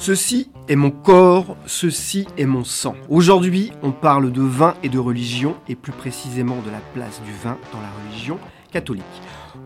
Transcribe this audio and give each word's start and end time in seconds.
Ceci 0.00 0.48
est 0.68 0.76
mon 0.76 0.92
corps, 0.92 1.56
ceci 1.66 2.28
est 2.38 2.46
mon 2.46 2.62
sang. 2.62 2.94
Aujourd'hui, 3.08 3.72
on 3.82 3.90
parle 3.90 4.30
de 4.30 4.42
vin 4.42 4.74
et 4.84 4.88
de 4.88 4.98
religion, 4.98 5.56
et 5.68 5.74
plus 5.74 5.90
précisément 5.90 6.56
de 6.64 6.70
la 6.70 6.78
place 6.94 7.20
du 7.26 7.32
vin 7.32 7.58
dans 7.72 7.80
la 7.80 7.90
religion 8.04 8.38
catholique. 8.70 9.02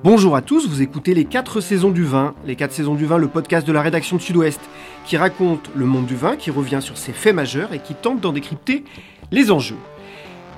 Bonjour 0.03 0.35
à 0.35 0.41
tous, 0.41 0.67
vous 0.67 0.81
écoutez 0.81 1.13
les 1.13 1.27
4 1.27 1.61
saisons 1.61 1.91
du 1.91 2.03
vin, 2.03 2.35
les 2.47 2.57
4 2.57 2.73
saisons 2.73 2.95
du 2.95 3.05
vin, 3.05 3.19
le 3.19 3.29
podcast 3.29 3.67
de 3.67 3.73
la 3.73 3.83
rédaction 3.83 4.17
de 4.17 4.23
Sud-Ouest, 4.23 4.61
qui 5.05 5.19
raconte 5.19 5.71
le 5.77 5.85
monde 5.85 6.07
du 6.07 6.17
vin, 6.17 6.37
qui 6.37 6.51
revient 6.51 6.81
sur 6.81 6.97
ses 6.97 7.13
faits 7.13 7.35
majeurs 7.35 7.75
et 7.75 7.81
qui 7.81 7.95
tente 7.95 8.21
d'en 8.21 8.33
décrypter 8.33 8.85
les 9.31 9.51
enjeux. 9.51 9.77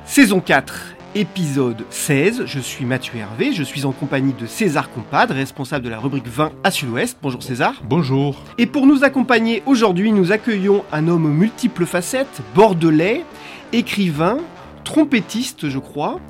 Saison 0.06 0.40
4, 0.40 0.93
épisode 1.14 1.84
16. 1.90 2.44
Je 2.46 2.60
suis 2.60 2.84
Mathieu 2.84 3.18
Hervé, 3.18 3.52
je 3.52 3.62
suis 3.62 3.84
en 3.84 3.92
compagnie 3.92 4.32
de 4.32 4.46
César 4.46 4.90
Compadre, 4.90 5.34
responsable 5.34 5.84
de 5.84 5.90
la 5.90 5.98
rubrique 5.98 6.26
20 6.26 6.52
à 6.64 6.70
Sud-Ouest. 6.70 7.18
Bonjour 7.22 7.42
César. 7.42 7.74
Bonjour. 7.84 8.42
Et 8.58 8.66
pour 8.66 8.86
nous 8.86 9.04
accompagner 9.04 9.62
aujourd'hui, 9.66 10.12
nous 10.12 10.32
accueillons 10.32 10.84
un 10.92 11.08
homme 11.08 11.26
aux 11.26 11.30
multiples 11.30 11.86
facettes, 11.86 12.42
bordelais, 12.54 13.24
écrivain, 13.72 14.38
trompettiste, 14.82 15.68
je 15.68 15.78
crois, 15.78 16.20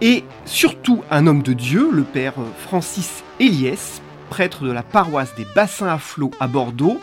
et 0.00 0.24
surtout 0.44 1.02
un 1.10 1.26
homme 1.26 1.42
de 1.42 1.52
Dieu, 1.52 1.90
le 1.92 2.04
père 2.04 2.34
Francis 2.58 3.24
Eliès, 3.40 4.00
prêtre 4.30 4.64
de 4.64 4.72
la 4.72 4.82
paroisse 4.82 5.34
des 5.36 5.46
Bassins 5.54 5.88
à 5.88 5.98
Flot 5.98 6.30
à 6.40 6.46
Bordeaux, 6.46 7.00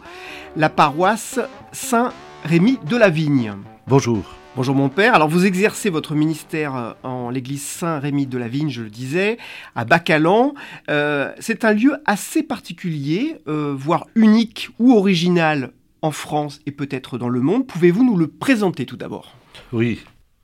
la 0.55 0.69
paroisse 0.69 1.39
Saint-Rémy 1.73 2.79
de 2.89 2.95
la 2.95 3.09
Vigne. 3.09 3.53
Bonjour. 3.85 4.36
Bonjour 4.57 4.73
mon 4.73 4.89
père. 4.89 5.13
Alors 5.13 5.29
vous 5.29 5.45
exercez 5.45 5.91
votre 5.91 6.15
ministère 6.15 6.75
euh, 6.75 6.93
en 7.03 7.29
l'église 7.29 7.61
Saint-Rémy 7.61 8.25
de 8.25 8.39
la 8.39 8.47
Vigne, 8.47 8.71
je 8.71 8.81
le 8.81 8.89
disais, 8.89 9.37
à 9.75 9.85
Bacalan. 9.85 10.55
Euh, 10.89 11.31
c'est 11.39 11.63
un 11.63 11.73
lieu 11.73 11.97
assez 12.05 12.41
particulier, 12.41 13.35
euh, 13.47 13.75
voire 13.77 14.07
unique 14.15 14.69
ou 14.79 14.97
original 14.97 15.73
en 16.01 16.09
France 16.09 16.59
et 16.65 16.71
peut-être 16.71 17.19
dans 17.19 17.29
le 17.29 17.39
monde. 17.39 17.67
Pouvez-vous 17.67 18.03
nous 18.03 18.17
le 18.17 18.25
présenter 18.25 18.87
tout 18.87 18.97
d'abord? 18.97 19.35
Oui, 19.71 19.99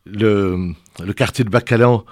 le, 0.05 0.73
le, 1.03 1.13
quartier 1.13 1.43
de 1.43 1.49
Bacalan 1.49 2.05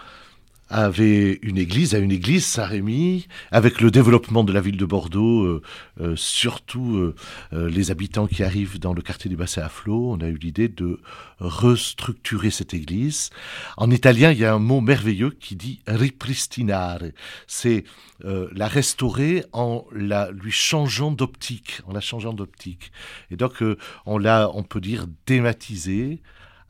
avait 0.72 1.40
une 1.42 1.58
église, 1.58 1.94
a 1.94 2.00
une 2.00 2.12
église, 2.12 2.46
Saint-Rémy, 2.46 3.28
avec 3.52 3.82
le 3.82 3.92
développement 3.92 4.44
de 4.44 4.54
la 4.54 4.62
ville 4.62 4.78
de 4.78 4.86
Bordeaux, 4.86 5.44
euh, 5.44 5.62
euh, 6.00 6.16
surtout 6.16 6.96
euh, 6.96 7.16
euh, 7.54 7.70
les 7.70 7.92
habitants 7.92 8.28
qui 8.28 8.44
arrivent 8.44 8.80
dans 8.80 8.94
le 8.94 9.02
quartier 9.02 9.30
du 9.30 9.36
bassin 9.36 9.62
à 9.62 9.70
flot, 9.70 10.12
on 10.12 10.22
a 10.22 10.28
eu 10.28 10.38
l'idée 10.38 10.70
de 10.70 11.00
restructurer 11.40 12.52
cette 12.52 12.74
église. 12.74 13.30
En 13.78 13.92
italien, 13.92 14.32
il 14.32 14.40
y 14.40 14.46
a 14.46 14.54
un 14.54 14.60
mot 14.60 14.82
merveilleux 14.82 15.32
qui 15.32 15.56
dit 15.56 15.82
ripristinare. 15.88 17.02
C'est 17.48 17.84
euh, 18.26 18.48
la 18.54 18.68
restaurer 18.68 19.44
en 19.52 19.86
la 19.92 20.32
lui 20.32 20.52
changeant 20.52 21.12
d'optique, 21.12 21.82
en 21.88 21.94
la 21.94 22.02
changeant 22.02 22.34
d'optique. 22.34 22.92
Et 23.32 23.36
donc, 23.36 23.64
euh, 23.64 23.78
on 24.06 24.18
l'a, 24.18 24.50
on 24.54 24.64
peut 24.64 24.82
dire, 24.82 25.08
dématisé 25.26 26.22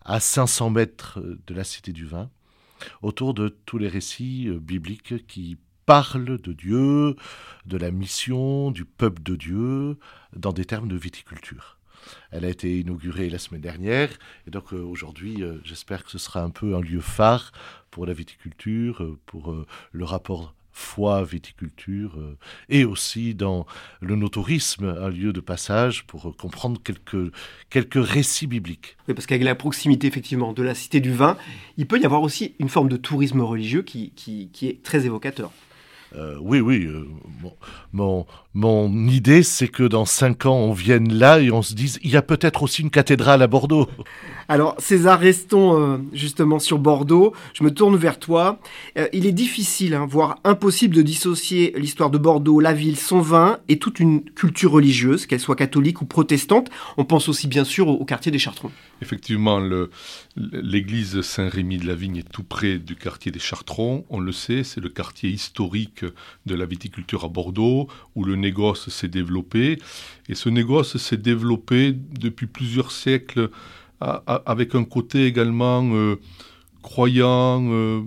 à 0.06 0.20
500 0.20 0.70
mètres 0.70 1.20
de 1.48 1.54
la 1.54 1.64
Cité 1.64 1.92
du 1.92 2.06
Vin 2.06 2.30
autour 3.02 3.34
de 3.34 3.50
tous 3.66 3.78
les 3.78 3.88
récits 3.88 4.48
euh, 4.48 4.60
bibliques 4.60 5.26
qui 5.28 5.58
parlent 5.86 6.40
de 6.40 6.54
Dieu, 6.54 7.16
de 7.66 7.78
la 7.78 7.92
mission, 7.92 8.72
du 8.72 8.86
peuple 8.86 9.22
de 9.24 9.36
Dieu, 9.36 9.98
dans 10.36 10.54
des 10.54 10.66
termes 10.66 10.88
de 10.88 10.96
viticulture. 10.96 11.78
Elle 12.32 12.46
a 12.46 12.50
été 12.50 12.80
inaugurée 12.80 13.30
la 13.30 13.38
semaine 13.38 13.62
dernière 13.62 14.10
et 14.48 14.52
donc 14.52 14.74
euh, 14.74 14.82
aujourd'hui 14.82 15.44
euh, 15.44 15.60
j'espère 15.64 16.04
que 16.04 16.12
ce 16.12 16.18
sera 16.18 16.42
un 16.42 16.50
peu 16.50 16.76
un 16.76 16.82
lieu 16.82 17.02
phare 17.02 17.52
pour 17.92 18.06
la 18.06 18.14
viticulture, 18.14 19.18
pour 19.26 19.54
le 19.92 20.06
rapport 20.06 20.56
foi 20.72 21.24
viticulture 21.24 22.14
euh, 22.18 22.38
et 22.70 22.86
aussi 22.86 23.36
dans 23.36 23.66
le 24.00 24.16
notourisme, 24.16 24.86
un 24.86 25.10
lieu 25.10 25.34
de 25.34 25.40
passage 25.40 26.06
pour 26.06 26.30
euh, 26.30 26.32
comprendre 26.32 26.82
quelques, 26.84 27.34
quelques 27.70 28.04
récits 28.04 28.48
bibliques. 28.48 28.98
Oui, 29.08 29.14
parce 29.14 29.26
qu'avec 29.26 29.44
la 29.44 29.56
proximité 29.56 30.08
effectivement 30.08 30.54
de 30.54 30.64
la 30.64 30.76
cité 30.76 31.00
du 31.00 31.12
vin, 31.12 31.38
il 31.78 31.88
peut 31.88 32.00
y 32.00 32.06
avoir 32.06 32.22
aussi 32.22 32.56
une 32.60 32.70
forme 32.70 32.90
de 32.90 32.98
tourisme 32.98 33.42
religieux 33.42 33.82
qui, 33.82 34.12
qui, 34.12 34.50
qui 34.52 34.68
est 34.68 34.84
très 34.84 35.06
évocateur. 35.06 35.52
Euh, 36.16 36.38
oui, 36.42 36.60
oui. 36.60 36.86
Euh, 36.86 37.08
mon, 37.94 38.26
mon, 38.54 38.90
mon 38.90 39.08
idée, 39.08 39.44
c'est 39.44 39.68
que 39.68 39.84
dans 39.84 40.06
cinq 40.06 40.46
ans, 40.46 40.58
on 40.58 40.74
vienne 40.74 41.14
là 41.14 41.40
et 41.40 41.52
on 41.52 41.62
se 41.62 41.74
dise, 41.74 42.00
il 42.04 42.12
y 42.12 42.18
a 42.18 42.22
peut-être 42.22 42.64
aussi 42.64 42.82
une 42.82 42.90
cathédrale 42.90 43.42
à 43.42 43.48
Bordeaux. 43.48 43.88
Alors, 44.48 44.76
César, 44.80 45.20
restons 45.20 45.80
euh, 45.80 45.98
justement 46.12 46.60
sur 46.60 46.78
Bordeaux. 46.78 47.34
Je 47.54 47.64
me 47.64 47.72
tourne 47.72 47.96
vers 47.96 48.20
toi. 48.20 48.60
Euh, 48.98 49.08
il 49.14 49.26
est 49.26 49.32
difficile, 49.32 49.94
hein, 49.94 50.06
voire 50.06 50.40
impossible, 50.44 50.94
de 50.94 51.02
dissocier 51.02 51.74
l'histoire 51.78 52.10
de 52.10 52.18
Bordeaux, 52.18 52.60
la 52.60 52.74
ville, 52.74 52.98
son 52.98 53.22
vin 53.22 53.60
et 53.70 53.80
toute 53.80 54.02
une 54.02 54.22
culture 54.24 54.72
religieuse, 54.72 55.26
qu'elle 55.26 55.40
soit 55.40 55.56
catholique 55.56 56.02
ou 56.02 56.06
protestante. 56.06 56.70
On 56.98 57.06
pense 57.06 57.30
aussi 57.30 57.48
bien 57.48 57.64
sûr 57.64 57.88
au, 57.88 57.94
au 57.94 58.04
quartier 58.04 58.32
des 58.32 58.40
Chartrons. 58.40 58.72
Effectivement, 59.02 59.60
le, 59.60 59.90
l'église 60.36 61.22
Saint-Rémy 61.22 61.78
de 61.78 61.88
la 61.88 61.96
Vigne 61.96 62.18
est 62.18 62.30
tout 62.30 62.44
près 62.44 62.78
du 62.78 62.98
quartier 62.98 63.32
des 63.32 63.40
Chartrons. 63.40 64.06
On 64.10 64.20
le 64.20 64.34
sait, 64.34 64.64
c'est 64.64 64.82
le 64.82 64.90
quartier 64.90 65.30
historique 65.30 66.01
de 66.46 66.56
la 66.56 66.66
viticulture 66.66 67.24
à 67.24 67.28
Bordeaux, 67.30 67.88
où 68.16 68.24
le 68.24 68.36
négoce 68.36 68.90
s'est 68.90 69.08
développé. 69.08 69.80
Et 70.30 70.36
ce 70.36 70.50
négoce 70.50 70.98
s'est 70.98 71.18
développé 71.18 71.94
depuis 71.94 72.48
plusieurs 72.48 72.92
siècles 72.92 73.50
avec 74.02 74.76
un 74.76 74.84
côté 74.84 75.26
également 75.26 75.84
euh, 75.94 76.20
croyant, 76.82 77.64
euh, 77.72 78.02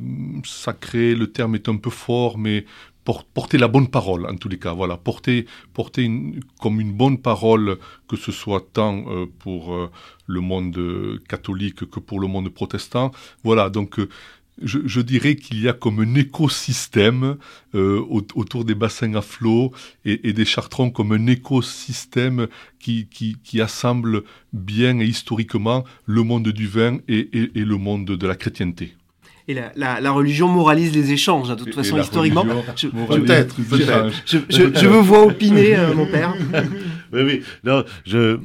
sacré. 0.44 1.14
Le 1.14 1.30
terme 1.30 1.54
est 1.54 1.68
un 1.68 1.76
peu 1.76 1.90
fort, 1.90 2.38
mais 2.38 2.64
porter 3.34 3.58
la 3.58 3.68
bonne 3.68 3.88
parole 3.88 4.24
en 4.26 4.34
tous 4.34 4.48
les 4.48 4.58
cas 4.58 4.72
voilà 4.72 4.96
porter 4.96 5.44
porter 5.74 6.10
comme 6.58 6.80
une 6.80 6.92
bonne 6.94 7.18
parole 7.18 7.76
que 8.08 8.16
ce 8.16 8.32
soit 8.32 8.66
tant 8.72 9.04
euh, 9.08 9.26
pour 9.40 9.90
le 10.26 10.40
monde 10.40 11.20
catholique 11.28 11.90
que 11.90 12.00
pour 12.00 12.18
le 12.18 12.28
monde 12.28 12.48
protestant 12.48 13.10
voilà 13.42 13.68
donc 13.68 14.00
je, 14.62 15.00
dirais 15.00 15.36
qu'il 15.36 15.60
y 15.60 15.68
a 15.68 15.72
comme 15.72 16.00
un 16.00 16.14
écosystème 16.14 17.36
euh, 17.74 18.00
autour 18.08 18.64
des 18.64 18.74
bassins 18.74 19.14
à 19.14 19.22
flot 19.22 19.72
et, 20.04 20.32
des 20.32 20.44
chartrons 20.44 20.90
comme 20.90 21.12
un 21.12 21.26
écosystème 21.26 22.48
qui, 22.78 23.08
assemble 23.60 24.22
bien 24.52 25.00
et 25.00 25.06
historiquement 25.06 25.84
le 26.06 26.22
monde 26.22 26.48
du 26.48 26.66
vin 26.66 26.98
et 27.08 27.28
le 27.54 27.76
monde 27.76 28.06
de 28.06 28.26
la 28.26 28.36
chrétienté 28.36 28.94
et 29.46 29.54
la, 29.54 29.72
la, 29.76 30.00
la, 30.00 30.10
religion 30.10 30.48
moralise 30.48 30.94
les 30.94 31.12
échanges. 31.12 31.50
Hein, 31.50 31.56
de 31.56 31.64
toute 31.64 31.68
et 31.68 31.72
façon, 31.72 31.98
historiquement, 31.98 32.44
peut-être. 32.44 33.56
Je, 34.24 34.38
je, 34.48 34.74
je, 34.74 34.86
vous 34.86 35.02
vois 35.02 35.26
opiner, 35.26 35.76
euh, 35.76 35.94
mon 35.94 36.06
père. 36.06 36.34
oui, 37.12 37.22
oui. 37.22 37.42
Non, 37.62 37.84
je, 38.06 38.38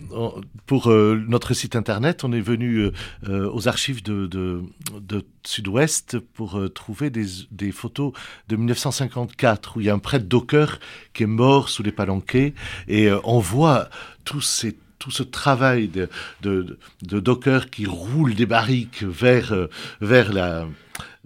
pour 0.65 0.91
euh, 0.91 1.23
notre 1.27 1.53
site 1.53 1.77
internet, 1.77 2.23
on 2.23 2.33
est 2.33 2.41
venu 2.41 2.91
euh, 3.27 3.49
aux 3.51 3.69
archives 3.69 4.03
de, 4.03 4.27
de, 4.27 4.61
de 4.99 5.23
Sud-Ouest 5.45 6.19
pour 6.19 6.61
trouver 6.73 7.09
des, 7.09 7.25
des, 7.51 7.71
photos 7.71 8.11
de 8.49 8.57
1954 8.57 9.77
où 9.77 9.81
il 9.81 9.85
y 9.85 9.89
a 9.89 9.93
un 9.93 9.99
prêtre 9.99 10.25
d'Ocker 10.25 10.79
qui 11.13 11.23
est 11.23 11.27
mort 11.27 11.69
sous 11.69 11.81
les 11.81 11.93
palanquets 11.93 12.53
et 12.89 13.09
on 13.23 13.39
voit 13.39 13.89
tous 14.25 14.41
ces 14.41 14.77
tout 14.99 15.11
ce 15.11 15.23
travail 15.23 15.87
de, 15.87 16.09
de, 16.41 16.77
de 17.01 17.19
docker 17.19 17.69
qui 17.69 17.85
roule 17.85 18.35
des 18.35 18.45
barriques 18.45 19.03
vers, 19.03 19.53
euh, 19.53 19.69
vers, 20.01 20.31
la, 20.31 20.67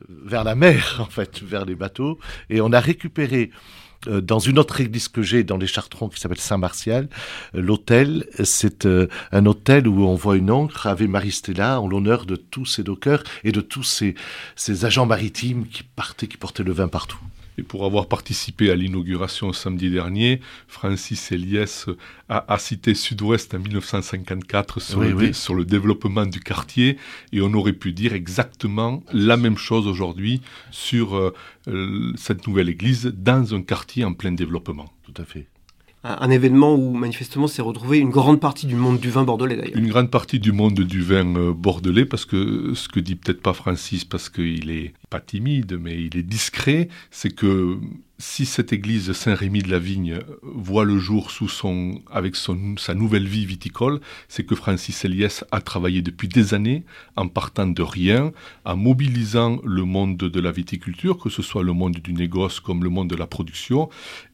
vers 0.07 0.43
la 0.43 0.55
mer, 0.55 0.97
en 0.99 1.09
fait, 1.09 1.41
vers 1.41 1.65
les 1.65 1.75
bateaux. 1.75 2.19
Et 2.49 2.61
on 2.61 2.71
a 2.71 2.79
récupéré 2.79 3.51
euh, 4.07 4.21
dans 4.21 4.39
une 4.39 4.59
autre 4.59 4.79
église 4.79 5.07
que 5.07 5.23
j'ai 5.23 5.43
dans 5.43 5.57
les 5.57 5.67
Chartrons 5.67 6.07
qui 6.07 6.19
s'appelle 6.19 6.39
Saint-Martial, 6.39 7.09
euh, 7.55 7.61
l'hôtel, 7.61 8.27
c'est 8.43 8.85
un 8.85 9.45
hôtel 9.45 9.87
où 9.87 10.05
on 10.05 10.15
voit 10.15 10.37
une 10.37 10.51
encre 10.51 10.87
Ave 10.87 11.07
Maristella 11.07 11.81
en 11.81 11.87
l'honneur 11.87 12.25
de 12.25 12.35
tous 12.35 12.65
ces 12.65 12.83
dockers 12.83 13.23
et 13.43 13.51
de 13.51 13.61
tous 13.61 13.83
ces, 13.83 14.13
ces 14.55 14.85
agents 14.85 15.07
maritimes 15.07 15.67
qui 15.67 15.83
partaient, 15.83 16.27
qui 16.27 16.37
portaient 16.37 16.63
le 16.63 16.73
vin 16.73 16.87
partout. 16.87 17.19
Et 17.57 17.63
pour 17.63 17.85
avoir 17.85 18.07
participé 18.07 18.71
à 18.71 18.75
l'inauguration 18.75 19.53
samedi 19.53 19.89
dernier, 19.89 20.41
Francis 20.67 21.31
Eliès 21.31 21.87
a, 22.29 22.57
cité 22.57 22.95
Sud-Ouest 22.95 23.53
en 23.53 23.59
1954 23.59 24.79
sur, 24.79 25.01
le, 25.01 25.33
sur 25.33 25.53
le 25.53 25.65
développement 25.65 26.25
du 26.25 26.39
quartier, 26.39 26.97
et 27.31 27.41
on 27.41 27.53
aurait 27.53 27.73
pu 27.73 27.93
dire 27.93 28.13
exactement 28.13 29.03
la 29.11 29.37
même 29.37 29.57
chose 29.57 29.87
aujourd'hui 29.87 30.41
sur 30.71 31.15
euh, 31.15 32.13
cette 32.15 32.47
nouvelle 32.47 32.69
église 32.69 33.13
dans 33.15 33.53
un 33.53 33.61
quartier 33.61 34.03
en 34.03 34.13
plein 34.13 34.31
développement. 34.31 34.91
Tout 35.03 35.21
à 35.21 35.25
fait 35.25 35.47
un 36.03 36.29
événement 36.29 36.75
où 36.75 36.93
manifestement 36.93 37.47
s'est 37.47 37.61
retrouvé 37.61 37.97
une 37.99 38.09
grande 38.09 38.41
partie 38.41 38.67
du 38.67 38.75
monde 38.75 38.99
du 38.99 39.09
vin 39.09 39.23
bordelais 39.23 39.55
d'ailleurs. 39.55 39.77
Une 39.77 39.87
grande 39.87 40.11
partie 40.11 40.39
du 40.39 40.51
monde 40.51 40.73
du 40.81 41.01
vin 41.01 41.35
euh, 41.35 41.53
bordelais, 41.53 42.05
parce 42.05 42.25
que 42.25 42.73
ce 42.75 42.89
que 42.89 42.99
dit 42.99 43.15
peut-être 43.15 43.41
pas 43.41 43.53
Francis, 43.53 44.03
parce 44.03 44.29
qu'il 44.29 44.69
est 44.69 44.93
pas 45.13 45.19
timide, 45.19 45.77
mais 45.79 45.95
il 46.05 46.17
est 46.17 46.23
discret, 46.23 46.89
c'est 47.11 47.29
que 47.29 47.77
si 48.17 48.45
cette 48.45 48.73
église 48.73 49.11
Saint-Rémy 49.11 49.61
de 49.61 49.69
la 49.69 49.77
Vigne 49.77 50.19
voit 50.41 50.85
le 50.85 50.97
jour 50.97 51.29
sous 51.29 51.49
son, 51.49 52.01
avec 52.09 52.35
son, 52.35 52.77
sa 52.77 52.95
nouvelle 52.95 53.27
vie 53.27 53.45
viticole, 53.45 53.99
c'est 54.27 54.45
que 54.45 54.55
Francis 54.55 55.03
Eliès 55.05 55.43
a 55.51 55.61
travaillé 55.61 56.01
depuis 56.01 56.27
des 56.27 56.53
années 56.53 56.83
en 57.15 57.27
partant 57.27 57.67
de 57.67 57.81
rien, 57.83 58.31
en 58.65 58.75
mobilisant 58.75 59.59
le 59.63 59.83
monde 59.83 60.17
de 60.17 60.39
la 60.39 60.51
viticulture, 60.51 61.17
que 61.17 61.29
ce 61.29 61.43
soit 61.43 61.63
le 61.63 61.73
monde 61.73 61.97
du 61.97 62.13
négoce 62.13 62.59
comme 62.59 62.83
le 62.83 62.89
monde 62.89 63.09
de 63.09 63.15
la 63.15 63.27
production. 63.27 63.89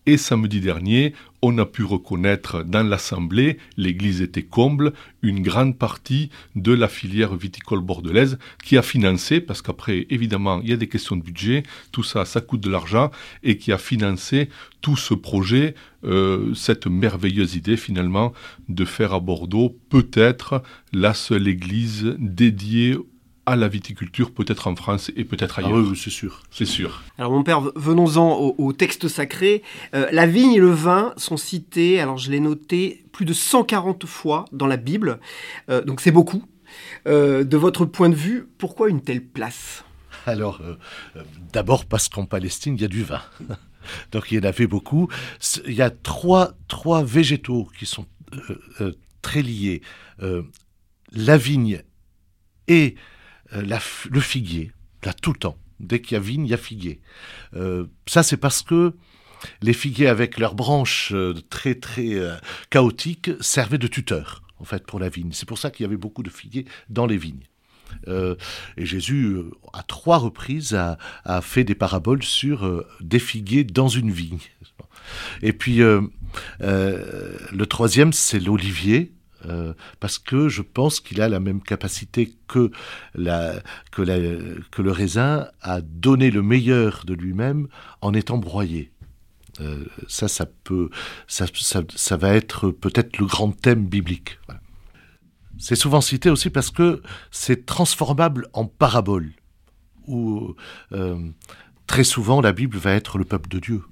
Et 0.05 0.17
samedi 0.17 0.59
dernier, 0.59 1.13
on 1.41 1.57
a 1.57 1.65
pu 1.65 1.83
reconnaître 1.83 2.63
dans 2.63 2.87
l'Assemblée, 2.87 3.57
l'église 3.77 4.21
était 4.21 4.43
comble, 4.43 4.93
une 5.21 5.41
grande 5.41 5.77
partie 5.77 6.29
de 6.55 6.73
la 6.73 6.87
filière 6.87 7.35
viticole 7.35 7.81
bordelaise 7.81 8.39
qui 8.63 8.77
a 8.77 8.81
financé, 8.81 9.39
parce 9.39 9.61
qu'après, 9.61 10.07
évidemment, 10.09 10.61
il 10.69 10.71
y 10.71 10.75
a 10.75 10.77
des 10.77 10.87
questions 10.87 11.15
de 11.15 11.23
budget, 11.23 11.63
tout 11.91 12.03
ça, 12.03 12.25
ça 12.25 12.41
coûte 12.41 12.61
de 12.61 12.69
l'argent, 12.69 13.09
et 13.43 13.57
qui 13.57 13.71
a 13.71 13.77
financé 13.77 14.49
tout 14.81 14.95
ce 14.95 15.13
projet, 15.13 15.73
euh, 16.03 16.53
cette 16.53 16.85
merveilleuse 16.87 17.55
idée 17.55 17.75
finalement 17.75 18.33
de 18.69 18.85
faire 18.85 19.13
à 19.13 19.19
Bordeaux 19.19 19.75
peut-être 19.89 20.61
la 20.93 21.13
seule 21.13 21.47
église 21.47 22.15
dédiée 22.19 22.97
à 23.45 23.55
la 23.55 23.67
viticulture, 23.67 24.31
peut-être 24.31 24.67
en 24.67 24.75
France 24.75 25.11
et 25.15 25.23
peut-être 25.23 25.57
ah 25.57 25.65
ailleurs. 25.65 25.79
oui, 25.79 25.97
c'est 25.97 26.11
sûr. 26.11 26.43
C'est 26.51 26.65
sûr. 26.65 27.01
Alors 27.17 27.31
mon 27.31 27.41
père, 27.41 27.61
venons-en 27.75 28.53
au, 28.57 28.73
texte 28.73 29.07
sacré. 29.07 29.63
Euh, 29.95 30.07
la 30.11 30.27
vigne 30.27 30.53
et 30.53 30.59
le 30.59 30.69
vin 30.69 31.13
sont 31.17 31.37
cités, 31.37 31.99
alors 31.99 32.19
je 32.19 32.29
l'ai 32.29 32.39
noté, 32.39 33.03
plus 33.11 33.25
de 33.25 33.33
140 33.33 34.05
fois 34.05 34.45
dans 34.51 34.67
la 34.67 34.77
Bible. 34.77 35.19
Euh, 35.69 35.83
donc 35.83 35.99
c'est 35.99 36.11
beaucoup. 36.11 36.43
de 37.07 37.57
votre 37.57 37.85
point 37.85 38.09
de 38.09 38.15
vue, 38.15 38.47
pourquoi 38.59 38.89
une 38.89 39.01
telle 39.01 39.25
place? 39.25 39.83
Alors, 40.29 40.61
euh, 40.61 40.75
euh, 41.15 41.23
d'abord 41.53 41.85
parce 41.85 42.09
qu'en 42.09 42.25
Palestine, 42.25 42.75
il 42.75 42.81
y 42.81 42.85
a 42.85 42.89
du 42.89 43.03
vin. 43.03 43.21
Donc 44.11 44.31
il 44.31 44.35
y 44.35 44.39
en 44.39 44.43
avait 44.43 44.67
beaucoup. 44.67 45.09
Il 45.65 45.73
y 45.73 45.81
a 45.81 45.89
trois, 45.89 46.53
trois 46.67 47.03
végétaux 47.03 47.69
qui 47.77 47.85
sont 47.85 48.05
euh, 48.81 48.93
très 49.21 49.41
liés. 49.41 49.81
la 51.11 51.37
vigne 51.37 51.81
et 52.67 52.95
le 53.51 54.19
figuier, 54.19 54.71
là 55.03 55.13
tout 55.13 55.33
le 55.33 55.39
temps. 55.39 55.57
Dès 55.79 56.01
qu'il 56.01 56.15
y 56.15 56.17
a 56.17 56.19
vigne, 56.19 56.45
il 56.45 56.49
y 56.49 56.53
a 56.53 56.57
figuier. 56.57 57.01
ça, 58.05 58.21
c'est 58.21 58.37
parce 58.37 58.61
que 58.61 58.93
les 59.61 59.73
figuiers, 59.73 60.07
avec 60.07 60.37
leurs 60.37 60.55
branches 60.55 61.13
très 61.49 61.75
très 61.75 62.19
chaotiques, 62.69 63.31
servaient 63.39 63.77
de 63.77 63.87
tuteurs, 63.87 64.43
en 64.59 64.65
fait, 64.65 64.85
pour 64.85 64.99
la 64.99 65.09
vigne. 65.09 65.31
C'est 65.31 65.47
pour 65.47 65.57
ça 65.57 65.71
qu'il 65.71 65.85
y 65.85 65.87
avait 65.87 65.97
beaucoup 65.97 66.21
de 66.21 66.29
figuiers 66.29 66.65
dans 66.89 67.07
les 67.07 67.17
vignes. 67.17 67.48
Euh, 68.07 68.35
et 68.77 68.85
Jésus, 68.85 69.25
euh, 69.25 69.51
à 69.73 69.83
trois 69.83 70.17
reprises, 70.17 70.75
a, 70.75 71.41
fait 71.41 71.63
des 71.63 71.75
paraboles 71.75 72.23
sur 72.23 72.65
euh, 72.65 72.87
des 73.01 73.19
figuiers 73.19 73.63
dans 73.63 73.87
une 73.87 74.11
vigne. 74.11 74.39
Et 75.41 75.53
puis, 75.53 75.79
le 75.79 77.65
troisième, 77.67 78.13
c'est 78.13 78.39
l'olivier. 78.39 79.13
parce 79.99 80.19
que 80.19 80.49
je 80.49 80.61
pense 80.61 80.99
qu'il 80.99 81.21
a 81.21 81.29
la 81.29 81.39
même 81.39 81.61
capacité 81.61 82.35
que, 82.47 82.69
la, 83.15 83.61
que, 83.91 84.01
le 84.03 84.91
raisin 84.91 85.47
à 85.61 85.81
donner 85.81 86.29
le 86.29 86.43
meilleur 86.43 87.03
de 87.05 87.15
lui-même 87.15 87.67
en 88.01 88.13
étant 88.13 88.37
broyé. 88.37 88.91
ça, 90.07 90.27
ça 90.27 90.45
peut, 90.45 90.89
ça, 91.27 91.45
ça, 91.95 92.17
va 92.17 92.33
être 92.35 92.69
peut-être 92.69 93.17
le 93.17 93.25
grand 93.25 93.51
thème 93.51 93.87
biblique. 93.87 94.37
C'est 95.59 95.75
souvent 95.75 96.01
cité 96.01 96.29
aussi 96.29 96.49
parce 96.49 96.71
que 96.71 97.03
c'est 97.31 97.65
transformable 97.65 98.47
en 98.53 98.65
parabole, 98.65 99.33
où 100.07 100.55
euh, 100.93 101.29
très 101.85 102.05
souvent 102.05 102.39
la 102.39 102.53
Bible 102.53 102.77
va 102.77 102.93
être 102.93 103.17
le 103.17 103.25
peuple 103.25 103.49
de 103.49 103.59
Dieu. 103.59 103.83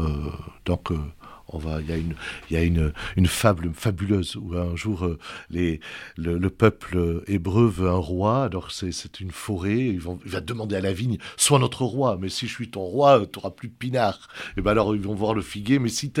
Euh, 0.00 0.30
donc 0.64 0.90
euh, 0.90 0.98
il 1.80 1.88
y 1.88 1.92
a 1.92 1.96
une, 1.96 2.14
il 2.50 2.54
y 2.54 2.56
a 2.56 2.62
une, 2.62 2.92
une 3.16 3.26
fable 3.26 3.70
fabuleuse 3.74 4.36
où 4.36 4.54
un 4.54 4.76
jour 4.76 5.04
euh, 5.04 5.18
les, 5.50 5.80
le, 6.16 6.50
peuple 6.50 7.22
hébreu 7.26 7.66
veut 7.66 7.88
un 7.88 7.96
roi. 7.96 8.44
Alors 8.44 8.70
c'est 8.70 9.20
une 9.20 9.30
forêt. 9.30 9.78
Ils 9.78 10.00
vont, 10.00 10.18
il 10.24 10.30
va 10.30 10.40
demander 10.40 10.76
à 10.76 10.80
la 10.80 10.92
vigne 10.92 11.18
sois 11.36 11.58
notre 11.58 11.84
roi. 11.84 12.18
Mais 12.20 12.28
si 12.28 12.46
je 12.46 12.52
suis 12.52 12.70
ton 12.70 12.82
roi, 12.82 13.26
tu 13.26 13.38
n'auras 13.38 13.50
plus 13.50 13.68
de 13.68 13.74
pinard. 13.74 14.28
Et 14.56 14.62
ben 14.62 14.72
alors 14.72 14.94
ils 14.94 15.02
vont 15.02 15.14
voir 15.14 15.34
le 15.34 15.42
figuier. 15.42 15.78
Mais 15.78 15.88
si, 15.88 16.12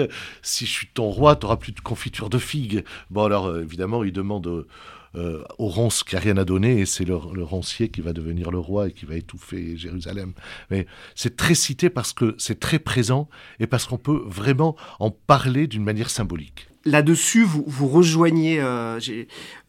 si 0.42 0.66
je 0.66 0.70
suis 0.70 0.88
ton 0.88 1.10
roi, 1.10 1.36
tu 1.36 1.46
n'auras 1.46 1.56
plus 1.56 1.72
de 1.72 1.80
confiture 1.80 2.30
de 2.30 2.38
figues. 2.38 2.84
Bon 3.10 3.24
alors 3.24 3.46
euh, 3.46 3.62
évidemment 3.62 4.04
ils 4.04 4.12
demandent 4.12 4.66
euh, 5.14 5.42
au 5.58 5.70
qui 6.06 6.16
a 6.16 6.18
rien 6.18 6.36
à 6.36 6.44
donner, 6.44 6.80
et 6.80 6.86
c'est 6.86 7.04
le, 7.04 7.16
roncier 7.16 7.88
qui 7.88 8.00
va 8.00 8.12
devenir 8.12 8.50
le 8.50 8.58
roi 8.58 8.88
et 8.88 8.92
qui 8.92 9.04
va 9.04 9.16
étouffer 9.16 9.76
Jérusalem. 9.76 10.32
Mais 10.70 10.86
c'est 11.14 11.36
très 11.36 11.54
cité 11.54 11.90
parce 11.90 12.12
que 12.12 12.34
c'est 12.38 12.60
très 12.60 12.78
présent 12.78 13.28
et 13.60 13.66
parce 13.66 13.86
qu'on 13.86 13.98
peut 13.98 14.22
vraiment 14.26 14.76
en 15.00 15.10
parler 15.10 15.66
d'une 15.66 15.84
manière 15.84 16.10
symbolique 16.10 16.68
là-dessus, 16.84 17.44
vous, 17.44 17.86
rejoignez 17.86 18.60
euh, 18.60 18.98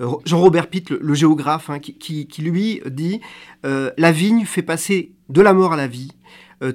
euh, 0.01 0.12
Jean-Robert 0.25 0.68
Pitt, 0.68 0.90
le, 0.90 1.13
géographe, 1.13 1.69
hein, 1.69 1.78
qui, 1.80 2.28
lui 2.39 2.81
dit 2.88 3.22
La 3.63 4.12
vigne 4.12 4.46
fait 4.46 4.63
passer 4.63 5.12
de 5.30 5.42
la 5.42 5.54
mort 5.54 5.74
à 5.74 5.78
la 5.78 5.86
vie, 5.86 6.12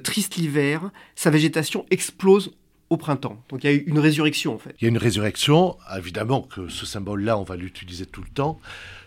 triste 0.03 0.37
l'hiver, 0.37 0.91
sa 1.15 1.29
végétation 1.29 1.85
explose 1.91 2.51
au 2.89 2.97
printemps. 2.97 3.43
Donc 3.49 3.63
il 3.63 3.69
y 3.69 3.73
a 3.73 3.75
eu 3.75 3.83
une 3.85 3.99
résurrection 3.99 4.55
en 4.55 4.57
fait. 4.57 4.75
Il 4.79 4.83
y 4.83 4.87
a 4.87 4.89
une 4.89 4.97
résurrection, 4.97 5.77
évidemment 5.95 6.41
que 6.41 6.67
ce 6.67 6.85
symbole-là, 6.85 7.37
on 7.37 7.43
va 7.43 7.55
l'utiliser 7.55 8.05
tout 8.05 8.21
le 8.21 8.29
temps. 8.29 8.59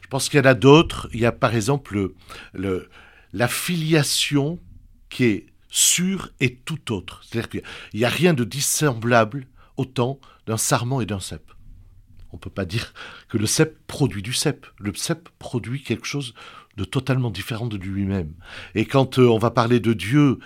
Je 0.02 0.08
pense 0.08 0.28
qu'il 0.28 0.38
y 0.38 0.42
en 0.42 0.46
a 0.46 0.54
d'autres. 0.54 1.08
Il 1.12 1.20
y 1.20 1.26
a 1.26 1.32
par 1.32 1.54
exemple 1.54 2.12
le, 2.52 2.88
la 3.32 3.48
filiation 3.48 4.60
qui 5.08 5.24
est 5.24 5.46
sûre 5.68 6.30
et 6.40 6.56
tout 6.56 6.92
autre. 6.92 7.22
C'est-à-dire 7.24 7.48
qu'il 7.48 7.62
n'y 7.94 8.04
a 8.04 8.10
rien 8.10 8.34
de 8.34 8.44
dissemblable 8.44 9.46
autant 9.76 10.20
d'un 10.46 10.56
sarment 10.58 11.00
et 11.00 11.06
d'un 11.06 11.20
cep. 11.20 11.50
On 12.32 12.36
ne 12.36 12.40
peut 12.40 12.50
pas 12.50 12.64
dire 12.64 12.94
que 13.28 13.38
le 13.38 13.46
cep 13.46 13.78
produit 13.86 14.22
du 14.22 14.32
cep. 14.32 14.66
Le 14.78 14.92
cep 14.94 15.28
produit 15.38 15.82
quelque 15.82 16.06
chose 16.06 16.34
de 16.76 16.84
totalement 16.84 17.30
différent 17.30 17.66
de 17.66 17.76
lui-même. 17.76 18.32
Et 18.74 18.86
quand 18.86 19.18
euh, 19.18 19.28
on 19.28 19.38
va 19.38 19.50
parler 19.50 19.80
de 19.80 19.92
Dieu 19.92 20.38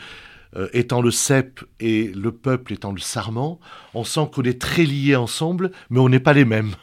euh, 0.57 0.69
étant 0.73 1.03
le 1.03 1.11
cep 1.11 1.63
et 1.81 2.09
le 2.09 2.33
peuple 2.33 2.73
étant 2.73 2.93
le 2.93 3.01
sarment, 3.01 3.61
on 3.93 4.05
sent 4.05 4.29
qu'on 4.33 4.43
est 4.43 4.61
très 4.61 4.85
liés 4.85 5.17
ensemble, 5.17 5.71
mais 5.91 6.01
on 6.01 6.09
n'est 6.09 6.21
pas 6.21 6.33
les 6.33 6.47
mêmes. 6.47 6.75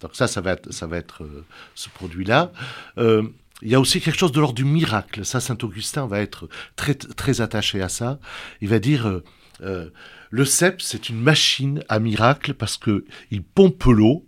Donc 0.00 0.16
ça, 0.16 0.26
ça 0.26 0.40
va 0.40 0.52
être, 0.52 0.72
ça 0.72 0.86
va 0.86 0.96
être 0.96 1.22
euh, 1.22 1.44
ce 1.74 1.88
produit-là. 1.90 2.50
Euh, 2.98 3.22
il 3.62 3.70
y 3.70 3.74
a 3.74 3.80
aussi 3.80 4.00
quelque 4.00 4.18
chose 4.18 4.32
de 4.32 4.40
l'ordre 4.40 4.54
du 4.54 4.64
miracle. 4.64 5.24
Ça, 5.24 5.38
Saint 5.38 5.58
Augustin 5.62 6.06
va 6.06 6.20
être 6.20 6.48
très, 6.76 6.94
très 6.94 7.40
attaché 7.40 7.82
à 7.82 7.88
ça. 7.88 8.18
Il 8.62 8.68
va 8.68 8.78
dire, 8.78 9.20
le 9.60 10.44
cep, 10.46 10.80
c'est 10.80 11.10
une 11.10 11.20
machine 11.20 11.84
à 11.90 11.98
miracle 11.98 12.54
parce 12.54 12.78
que 12.78 13.04
il 13.30 13.42
pompe 13.42 13.84
l'eau 13.84 14.26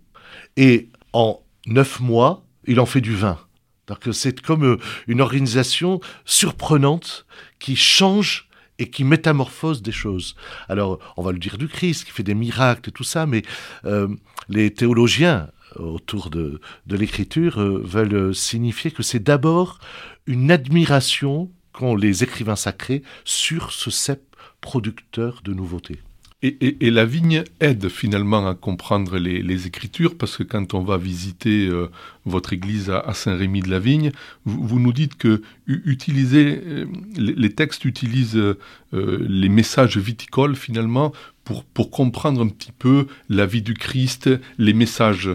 et 0.55 0.89
en 1.13 1.41
neuf 1.65 1.99
mois, 1.99 2.45
il 2.67 2.79
en 2.79 2.85
fait 2.85 3.01
du 3.01 3.15
vin. 3.15 3.39
Donc 3.87 4.07
c'est 4.11 4.39
comme 4.39 4.77
une 5.07 5.19
organisation 5.19 5.99
surprenante 6.25 7.25
qui 7.57 7.75
change 7.75 8.51
et 8.83 8.89
qui 8.89 9.05
métamorphose 9.05 9.81
des 9.81 9.93
choses. 9.93 10.35
Alors, 10.67 10.99
on 11.15 11.23
va 11.23 11.31
le 11.31 11.39
dire 11.39 11.57
du 11.57 11.67
Christ, 11.69 12.03
qui 12.03 12.11
fait 12.11 12.23
des 12.23 12.35
miracles 12.35 12.89
et 12.89 12.91
tout 12.91 13.05
ça, 13.05 13.25
mais 13.25 13.41
euh, 13.85 14.09
les 14.49 14.71
théologiens 14.73 15.49
autour 15.77 16.29
de, 16.29 16.59
de 16.85 16.95
l'écriture 16.97 17.59
euh, 17.59 17.81
veulent 17.83 18.35
signifier 18.35 18.91
que 18.91 19.01
c'est 19.01 19.23
d'abord 19.23 19.79
une 20.27 20.51
admiration 20.51 21.49
qu'ont 21.71 21.95
les 21.95 22.23
écrivains 22.23 22.57
sacrés 22.57 23.03
sur 23.23 23.71
ce 23.71 23.89
cep 23.89 24.21
producteur 24.61 25.41
de 25.43 25.53
nouveautés. 25.53 25.99
Et, 26.45 26.91
la 26.91 27.05
vigne 27.05 27.45
aide 27.61 27.87
finalement 27.87 28.49
à 28.49 28.53
comprendre 28.53 29.17
les, 29.17 29.65
Écritures, 29.65 30.17
parce 30.17 30.35
que 30.35 30.43
quand 30.43 30.73
on 30.73 30.83
va 30.83 30.97
visiter 30.97 31.67
euh, 31.67 31.87
votre 32.25 32.51
église 32.51 32.89
à, 32.89 33.13
Saint-Rémy-de-la-Vigne, 33.13 34.11
vous, 34.43 34.77
nous 34.77 34.91
dites 34.91 35.15
que 35.15 35.41
utiliser, 35.67 36.61
euh, 36.65 36.85
les, 37.15 37.49
textes 37.53 37.85
utilisent 37.85 38.35
euh, 38.35 38.57
les 38.91 39.47
messages 39.47 39.97
viticoles 39.97 40.57
finalement 40.57 41.13
pour, 41.45 41.63
pour, 41.63 41.89
comprendre 41.91 42.43
un 42.43 42.49
petit 42.49 42.73
peu 42.73 43.07
la 43.29 43.45
vie 43.45 43.61
du 43.61 43.73
Christ, 43.73 44.29
les 44.57 44.73
messages. 44.73 45.29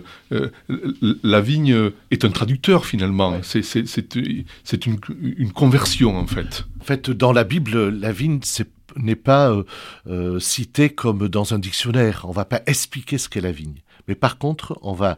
la 1.23 1.41
vigne 1.41 1.91
est 2.11 2.25
un 2.27 2.31
traducteur 2.31 2.85
finalement, 2.85 3.41
c'est 3.43 4.87
une, 4.87 4.99
une 5.21 5.53
conversion 5.53 6.19
en 6.19 6.27
fait. 6.27 6.67
En 6.81 6.85
fait, 6.85 7.11
dans 7.11 7.33
la 7.33 7.45
Bible, 7.45 7.89
la 7.89 8.13
vigne, 8.13 8.41
c'est 8.43 8.69
n'est 8.99 9.17
pas 9.17 9.51
euh, 9.51 9.65
euh, 10.09 10.41
cité 10.41 10.91
comme 10.91 11.29
dans 11.29 11.55
un 11.55 11.59
dictionnaire. 11.59 12.25
On 12.29 12.33
va 12.33 12.45
pas 12.45 12.61
expliquer 12.67 13.19
ce 13.19 13.29
qu'est 13.29 13.41
la 13.41 13.53
vigne. 13.53 13.81
Mais 14.07 14.15
par 14.15 14.39
contre, 14.39 14.79
on 14.83 14.95
va 14.95 15.17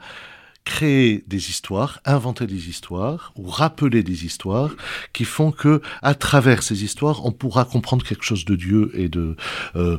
créer 0.64 1.24
des 1.26 1.48
histoires, 1.50 2.00
inventer 2.04 2.46
des 2.46 2.68
histoires 2.68 3.32
ou 3.36 3.48
rappeler 3.48 4.02
des 4.02 4.24
histoires 4.24 4.70
qui 5.12 5.24
font 5.24 5.52
que, 5.52 5.80
à 6.02 6.14
travers 6.14 6.62
ces 6.62 6.84
histoires, 6.84 7.24
on 7.24 7.32
pourra 7.32 7.64
comprendre 7.64 8.04
quelque 8.04 8.24
chose 8.24 8.44
de 8.44 8.56
Dieu 8.56 8.90
et 8.94 9.08
de 9.08 9.36
euh, 9.76 9.98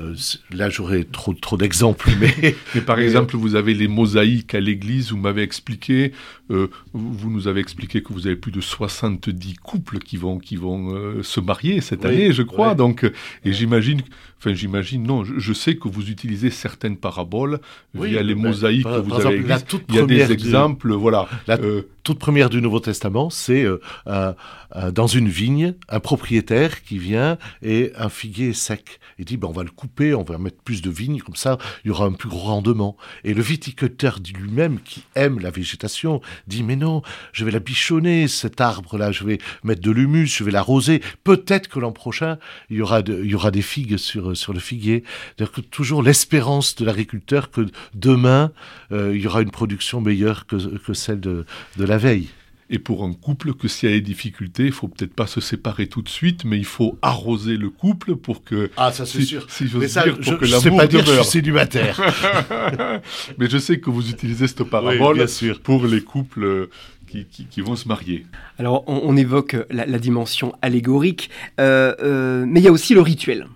euh, 0.00 0.14
là, 0.52 0.68
j'aurais 0.68 1.04
trop, 1.04 1.32
trop 1.34 1.56
d'exemples, 1.56 2.10
mais... 2.20 2.54
mais 2.74 2.80
par 2.80 2.98
exemple, 3.00 3.36
vous 3.36 3.54
avez 3.54 3.74
les 3.74 3.88
mosaïques 3.88 4.54
à 4.54 4.60
l'église, 4.60 5.10
vous 5.10 5.16
m'avez 5.16 5.42
expliqué, 5.42 6.12
euh, 6.50 6.68
vous 6.92 7.30
nous 7.30 7.48
avez 7.48 7.60
expliqué 7.60 8.02
que 8.02 8.12
vous 8.12 8.26
avez 8.26 8.36
plus 8.36 8.52
de 8.52 8.60
70 8.60 9.54
couples 9.54 9.98
qui 9.98 10.16
vont, 10.16 10.38
qui 10.38 10.56
vont 10.56 10.94
euh, 10.94 11.22
se 11.22 11.40
marier 11.40 11.80
cette 11.80 12.04
année, 12.04 12.32
je 12.32 12.42
crois. 12.42 12.74
Donc, 12.74 13.04
et 13.44 13.52
j'imagine, 13.52 14.02
enfin, 14.38 14.54
j'imagine, 14.54 15.02
non, 15.02 15.24
je, 15.24 15.52
sais 15.52 15.76
que 15.76 15.88
vous 15.88 16.10
utilisez 16.10 16.50
certaines 16.50 16.96
paraboles 16.96 17.60
via 17.94 18.22
les 18.22 18.34
mosaïques 18.34 18.84
que 18.84 19.00
vous 19.00 19.14
avez 19.14 19.36
exemple, 19.36 19.84
Il 19.88 19.94
y 19.94 19.98
a 19.98 20.06
des 20.06 20.32
exemples, 20.32 20.92
voilà. 20.92 21.28
La 21.46 21.58
toute 22.06 22.20
première 22.20 22.50
du 22.50 22.62
Nouveau 22.62 22.78
Testament, 22.78 23.30
c'est 23.30 23.66
dans 24.06 25.06
une 25.06 25.28
vigne, 25.28 25.74
un 25.88 25.98
propriétaire 25.98 26.84
qui 26.84 26.98
vient 26.98 27.36
et 27.62 27.92
un 27.96 28.08
figuier 28.08 28.52
sec. 28.52 29.00
Il 29.18 29.24
dit, 29.24 29.36
ben, 29.36 29.48
on 29.48 29.52
va 29.52 29.64
le 29.64 29.70
couper, 29.70 30.14
on 30.14 30.22
va 30.22 30.38
mettre 30.38 30.62
plus 30.62 30.82
de 30.82 30.90
vignes, 30.90 31.18
comme 31.18 31.34
ça, 31.34 31.58
il 31.84 31.88
y 31.88 31.90
aura 31.90 32.04
un 32.04 32.12
plus 32.12 32.28
gros 32.28 32.46
rendement. 32.46 32.96
Et 33.24 33.34
le 33.34 33.42
viticulteur 33.42 34.20
lui-même, 34.34 34.80
qui 34.80 35.02
aime 35.16 35.40
la 35.40 35.50
végétation, 35.50 36.20
dit, 36.46 36.62
mais 36.62 36.76
non, 36.76 37.02
je 37.32 37.44
vais 37.44 37.50
la 37.50 37.58
bichonner, 37.58 38.28
cet 38.28 38.60
arbre-là, 38.60 39.10
je 39.10 39.24
vais 39.24 39.38
mettre 39.64 39.80
de 39.80 39.90
l'humus, 39.90 40.26
je 40.26 40.44
vais 40.44 40.52
l'arroser. 40.52 41.02
Peut-être 41.24 41.68
que 41.68 41.80
l'an 41.80 41.92
prochain, 41.92 42.38
il 42.70 42.76
y 42.76 42.82
aura, 42.82 43.02
des 43.02 43.62
figues 43.62 43.96
sur, 43.96 44.52
le 44.52 44.60
figuier. 44.60 45.02
Donc, 45.38 45.48
toujours 45.70 46.02
l'espérance 46.04 46.76
de 46.76 46.84
l'agriculteur 46.84 47.50
que 47.50 47.66
demain, 47.94 48.52
euh, 48.92 49.12
il 49.14 49.22
y 49.22 49.26
aura 49.26 49.42
une 49.42 49.50
production 49.50 50.00
meilleure 50.00 50.46
que, 50.46 50.56
que 50.56 50.94
celle 50.94 51.20
de, 51.20 51.46
de 51.76 51.84
la 51.84 51.95
veille. 51.98 52.28
Et 52.68 52.80
pour 52.80 53.04
un 53.04 53.12
couple, 53.12 53.54
que 53.54 53.68
s'il 53.68 53.88
y 53.88 53.92
a 53.92 53.94
des 53.94 54.02
difficultés, 54.02 54.64
il 54.64 54.72
faut 54.72 54.88
peut-être 54.88 55.14
pas 55.14 55.28
se 55.28 55.40
séparer 55.40 55.86
tout 55.86 56.02
de 56.02 56.08
suite, 56.08 56.44
mais 56.44 56.58
il 56.58 56.64
faut 56.64 56.98
arroser 57.00 57.56
le 57.56 57.70
couple 57.70 58.16
pour 58.16 58.42
que. 58.42 58.70
Ah, 58.76 58.90
ça 58.90 59.06
c'est 59.06 59.22
sûr. 59.22 59.48
Si 59.48 59.68
j'ose 59.68 59.92
dire, 59.92 60.18
pour 60.18 60.38
que 60.38 60.46
l'amour 60.46 60.76
pas 60.76 60.86
dire 60.88 61.04
que 61.04 61.10
je 61.10 61.20
suis 61.20 61.24
célibataire. 61.24 62.00
mais 63.38 63.48
je 63.48 63.58
sais 63.58 63.78
que 63.78 63.88
vous 63.88 64.10
utilisez 64.10 64.48
cette 64.48 64.64
parabole 64.64 65.26
pour 65.62 65.86
les 65.86 66.00
couples. 66.02 66.68
Qui, 67.08 67.24
qui, 67.24 67.60
vont 67.62 67.76
se 67.76 67.88
marier. 67.88 68.26
Alors, 68.58 68.82
on, 68.88 69.16
évoque 69.16 69.56
la, 69.70 69.98
dimension 69.98 70.54
allégorique, 70.60 71.30
euh, 71.60 71.94
euh, 72.02 72.44
mais 72.46 72.60
il 72.60 72.64
y 72.64 72.68
a 72.68 72.72
aussi 72.72 72.92
le 72.92 73.00
rituel. 73.00 73.46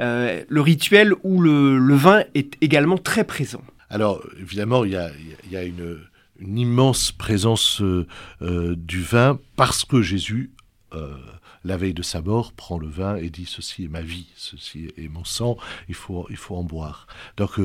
Euh, 0.00 0.44
le 0.46 0.60
rituel 0.60 1.14
où 1.24 1.40
le, 1.40 1.78
le, 1.78 1.94
vin 1.94 2.22
est 2.34 2.52
également 2.60 2.96
très 2.96 3.24
présent. 3.24 3.62
Alors, 3.88 4.22
évidemment, 4.38 4.84
il 4.84 4.92
y 4.92 4.96
a, 4.96 5.10
il 5.46 5.52
y 5.52 5.56
a 5.56 5.64
une, 5.64 5.98
une 6.40 6.58
immense 6.58 7.12
présence 7.12 7.80
euh, 7.82 8.06
euh, 8.42 8.74
du 8.76 9.02
vin 9.02 9.38
parce 9.56 9.84
que 9.84 10.02
Jésus, 10.02 10.50
euh, 10.94 11.16
la 11.64 11.76
veille 11.76 11.94
de 11.94 12.02
sa 12.02 12.22
mort, 12.22 12.52
prend 12.52 12.78
le 12.78 12.88
vin 12.88 13.16
et 13.16 13.28
dit 13.30 13.44
ceci 13.46 13.84
est 13.84 13.88
ma 13.88 14.00
vie, 14.00 14.26
ceci 14.34 14.90
est 14.96 15.08
mon 15.08 15.24
sang, 15.24 15.58
il 15.88 15.94
faut, 15.94 16.26
il 16.30 16.36
faut 16.36 16.56
en 16.56 16.64
boire. 16.64 17.06
Donc 17.36 17.60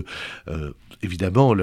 évidemment, 1.02 1.56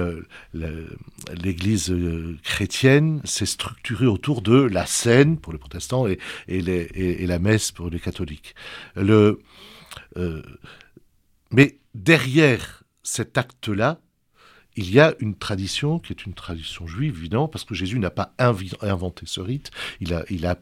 l'Église 0.51 1.95
chrétienne 2.41 3.21
s'est 3.23 3.45
structurée 3.45 4.07
autour 4.07 4.41
de 4.41 4.55
la 4.55 4.87
scène 4.87 5.37
pour 5.37 5.53
les 5.53 5.59
protestants 5.59 6.07
et, 6.07 6.17
et, 6.47 7.27
la 7.27 7.37
messe 7.37 7.71
pour 7.71 7.91
les 7.91 7.99
catholiques. 7.99 8.55
Le, 8.95 9.39
mais 11.51 11.77
derrière 11.93 12.83
cet 13.03 13.37
acte-là, 13.37 13.99
il 14.75 14.91
y 14.91 14.99
a 14.99 15.13
une 15.19 15.35
tradition 15.35 15.99
qui 15.99 16.13
est 16.13 16.25
une 16.25 16.33
tradition 16.33 16.87
juive, 16.87 17.17
évidemment, 17.17 17.47
parce 17.47 17.63
que 17.63 17.75
Jésus 17.75 17.99
n'a 17.99 18.09
pas 18.09 18.33
inventé 18.37 19.25
ce 19.25 19.39
rite, 19.39 19.71
il 19.99 20.13
a, 20.13 20.55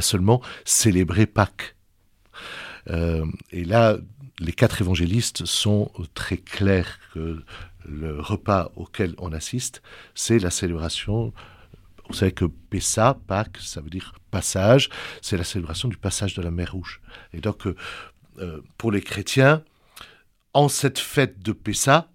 seulement 0.00 0.40
célébré 0.64 1.26
Pâques. 1.26 1.76
Euh, 2.90 3.26
et 3.50 3.64
là, 3.64 3.98
les 4.40 4.52
quatre 4.52 4.80
évangélistes 4.80 5.44
sont 5.44 5.90
très 6.14 6.36
clairs 6.36 6.98
que 7.12 7.42
le 7.86 8.20
repas 8.20 8.72
auquel 8.76 9.14
on 9.18 9.32
assiste, 9.32 9.82
c'est 10.14 10.38
la 10.38 10.50
célébration. 10.50 11.32
Vous 12.08 12.14
savez 12.14 12.32
que 12.32 12.46
Pessa, 12.46 13.18
Pâques, 13.26 13.58
ça 13.60 13.80
veut 13.80 13.90
dire 13.90 14.14
passage, 14.30 14.88
c'est 15.22 15.36
la 15.36 15.44
célébration 15.44 15.88
du 15.88 15.96
passage 15.96 16.34
de 16.34 16.42
la 16.42 16.50
mer 16.50 16.72
Rouge. 16.72 17.00
Et 17.32 17.40
donc, 17.40 17.66
euh, 17.66 18.62
pour 18.78 18.90
les 18.90 19.00
chrétiens, 19.00 19.62
en 20.54 20.68
cette 20.68 20.98
fête 20.98 21.40
de 21.40 21.52
Pessa, 21.52 22.08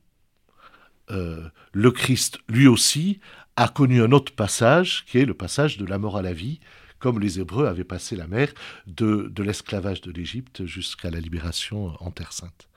euh, 1.12 1.50
le 1.74 1.92
Christ, 1.92 2.40
lui 2.48 2.68
aussi, 2.68 3.20
a 3.56 3.68
connu 3.68 4.02
un 4.02 4.12
autre 4.12 4.34
passage, 4.34 5.06
qui 5.06 5.18
est 5.18 5.26
le 5.26 5.34
passage 5.34 5.78
de 5.78 5.86
la 5.86 5.98
mort 5.98 6.18
à 6.18 6.22
la 6.22 6.34
vie, 6.34 6.60
comme 7.00 7.20
les 7.20 7.40
Hébreux 7.40 7.66
avaient 7.66 7.84
passé 7.84 8.16
la 8.16 8.28
mer 8.28 8.50
de, 8.88 9.32
l'esclavage 9.38 10.02
de 10.02 10.12
l'Égypte 10.12 10.66
jusqu'à 10.66 11.10
la 11.10 11.20
libération 11.20 11.94
en 12.00 12.12
Terre 12.12 12.34
Sainte. 12.34 12.68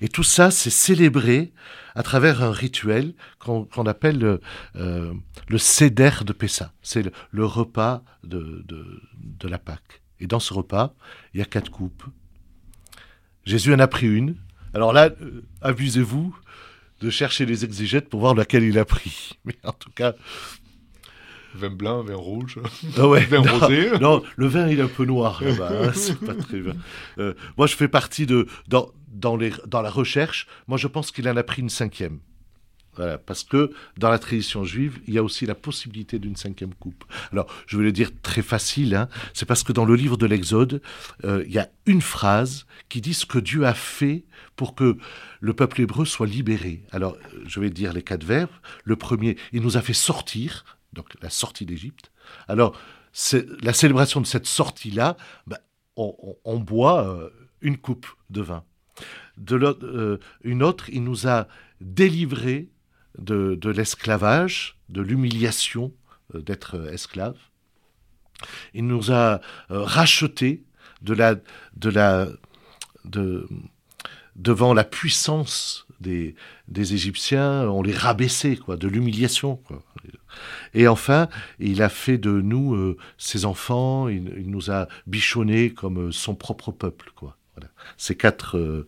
Et 0.00 0.08
tout 0.08 0.22
ça, 0.22 0.50
c'est 0.50 0.70
célébré 0.70 1.52
à 1.94 2.02
travers 2.02 2.42
un 2.42 2.52
rituel 2.52 3.14
qu'on 3.38 3.86
appelle 3.86 4.38
euh, 4.76 5.14
le 5.48 5.58
Seder 5.58 6.10
de 6.24 6.32
Pessa. 6.32 6.72
C'est 6.82 7.10
le, 7.30 7.44
repas 7.44 8.02
de, 8.22 8.64
la 9.42 9.58
Pâque. 9.58 10.02
Et 10.20 10.26
dans 10.26 10.40
ce 10.40 10.54
repas, 10.54 10.94
il 11.34 11.40
y 11.40 11.42
a 11.42 11.46
quatre 11.46 11.70
coupes. 11.70 12.04
Jésus 13.44 13.74
en 13.74 13.78
a 13.78 13.88
pris 13.88 14.06
une. 14.06 14.36
Alors 14.74 14.92
là, 14.92 15.10
euh, 15.22 15.42
abusez-vous, 15.62 16.36
de 17.00 17.10
chercher 17.10 17.46
les 17.46 17.64
exégètes 17.64 18.08
pour 18.08 18.20
voir 18.20 18.34
laquelle 18.34 18.64
il 18.64 18.78
a 18.78 18.84
pris. 18.84 19.38
Mais 19.44 19.56
en 19.64 19.72
tout 19.72 19.90
cas. 19.90 20.14
Vin 21.54 21.70
blanc, 21.70 22.02
vin 22.02 22.14
rouge, 22.14 22.58
ah 22.96 23.02
vin 23.30 23.40
rosé. 23.40 23.90
Non, 24.00 24.22
le 24.36 24.46
vin 24.46 24.68
il 24.68 24.80
est 24.80 24.82
un 24.82 24.88
peu 24.88 25.06
noir 25.06 25.42
hein, 25.60 25.92
c'est 25.94 26.20
pas 26.20 26.34
très 26.34 26.62
euh, 27.18 27.34
moi 27.56 27.66
je 27.66 27.74
fais 27.74 27.88
partie 27.88 28.26
de 28.26 28.46
dans, 28.68 28.90
dans, 29.08 29.36
les, 29.36 29.52
dans 29.66 29.80
la 29.80 29.90
recherche. 29.90 30.46
Moi 30.66 30.76
je 30.76 30.86
pense 30.86 31.10
qu'il 31.10 31.28
en 31.28 31.36
a 31.36 31.42
pris 31.42 31.62
une 31.62 31.70
cinquième. 31.70 32.20
Parce 33.26 33.44
que 33.44 33.70
dans 33.96 34.10
la 34.10 34.18
tradition 34.18 34.64
juive, 34.64 34.98
il 35.06 35.14
y 35.14 35.18
a 35.18 35.22
aussi 35.22 35.46
la 35.46 35.54
possibilité 35.54 36.18
d'une 36.18 36.36
cinquième 36.36 36.74
coupe. 36.74 37.04
Alors, 37.32 37.46
je 37.66 37.76
vais 37.76 37.84
le 37.84 37.92
dire 37.92 38.10
très 38.22 38.42
facile, 38.42 38.94
hein, 38.94 39.08
c'est 39.34 39.46
parce 39.46 39.62
que 39.62 39.72
dans 39.72 39.84
le 39.84 39.94
livre 39.94 40.16
de 40.16 40.26
l'Exode, 40.26 40.82
euh, 41.24 41.44
il 41.46 41.52
y 41.52 41.58
a 41.58 41.68
une 41.86 42.02
phrase 42.02 42.66
qui 42.88 43.00
dit 43.00 43.14
ce 43.14 43.26
que 43.26 43.38
Dieu 43.38 43.66
a 43.66 43.74
fait 43.74 44.24
pour 44.56 44.74
que 44.74 44.96
le 45.40 45.54
peuple 45.54 45.82
hébreu 45.82 46.04
soit 46.04 46.26
libéré. 46.26 46.82
Alors, 46.90 47.16
je 47.46 47.60
vais 47.60 47.70
dire 47.70 47.92
les 47.92 48.02
quatre 48.02 48.24
verbes. 48.24 48.50
Le 48.84 48.96
premier, 48.96 49.36
il 49.52 49.62
nous 49.62 49.76
a 49.76 49.82
fait 49.82 49.92
sortir, 49.92 50.64
donc 50.92 51.06
la 51.22 51.30
sortie 51.30 51.66
d'Égypte. 51.66 52.10
Alors, 52.48 52.78
la 53.62 53.72
célébration 53.72 54.20
de 54.20 54.26
cette 54.26 54.46
sortie-là, 54.46 55.16
ben, 55.46 55.58
on, 55.96 56.58
boit 56.58 57.08
euh, 57.08 57.30
une 57.60 57.76
coupe 57.76 58.06
de 58.30 58.40
vin. 58.40 58.64
Euh, 59.50 60.18
une 60.42 60.62
autre, 60.62 60.88
il 60.90 61.02
nous 61.02 61.26
a 61.26 61.48
délivrés 61.80 62.68
de, 63.18 63.58
l'esclavage, 63.70 64.78
de 64.88 65.02
l'humiliation 65.02 65.92
euh, 66.34 66.40
d'être 66.40 66.88
esclave. 66.92 67.36
Il 68.72 68.86
nous 68.86 69.10
a 69.10 69.40
rachetés 69.68 70.62
de 71.02 71.12
la, 71.12 71.34
de 71.76 71.90
la, 71.90 72.28
de, 73.04 73.48
devant 74.36 74.74
la 74.74 74.84
puissance 74.84 75.86
des, 76.00 76.36
des 76.68 76.94
Égyptiens, 76.94 77.68
on 77.68 77.82
les 77.82 77.92
rabaissait, 77.92 78.56
quoi, 78.56 78.76
de 78.76 78.86
l'humiliation. 78.86 79.60
Et 80.74 80.86
enfin, 80.86 81.28
il 81.58 81.82
a 81.82 81.88
fait 81.88 82.18
de 82.18 82.40
nous 82.40 82.74
euh, 82.74 82.96
ses 83.16 83.44
enfants, 83.44 84.08
il, 84.08 84.48
nous 84.48 84.70
a 84.70 84.88
bichonnés 85.06 85.70
comme 85.70 86.12
son 86.12 86.34
propre 86.34 86.70
peuple. 86.70 87.10
Quoi. 87.16 87.36
Ces 87.96 88.14
quatre 88.14 88.56
euh, 88.56 88.86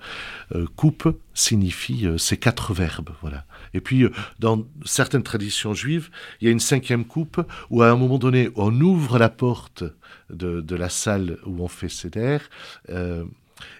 euh, 0.54 0.66
coupes 0.76 1.20
signifient 1.34 2.06
ces 2.18 2.36
quatre 2.36 2.72
verbes. 2.72 3.10
Voilà. 3.20 3.44
Et 3.74 3.80
puis, 3.80 4.06
dans 4.38 4.66
certaines 4.84 5.22
traditions 5.22 5.74
juives, 5.74 6.10
il 6.40 6.46
y 6.46 6.48
a 6.48 6.50
une 6.50 6.60
cinquième 6.60 7.04
coupe 7.04 7.40
où, 7.70 7.82
à 7.82 7.90
un 7.90 7.96
moment 7.96 8.18
donné, 8.18 8.50
on 8.56 8.80
ouvre 8.80 9.18
la 9.18 9.28
porte 9.28 9.84
de, 10.30 10.74
la 10.74 10.88
salle 10.88 11.38
où 11.46 11.62
on 11.62 11.68
fait 11.68 11.88
Seder, 11.88 12.38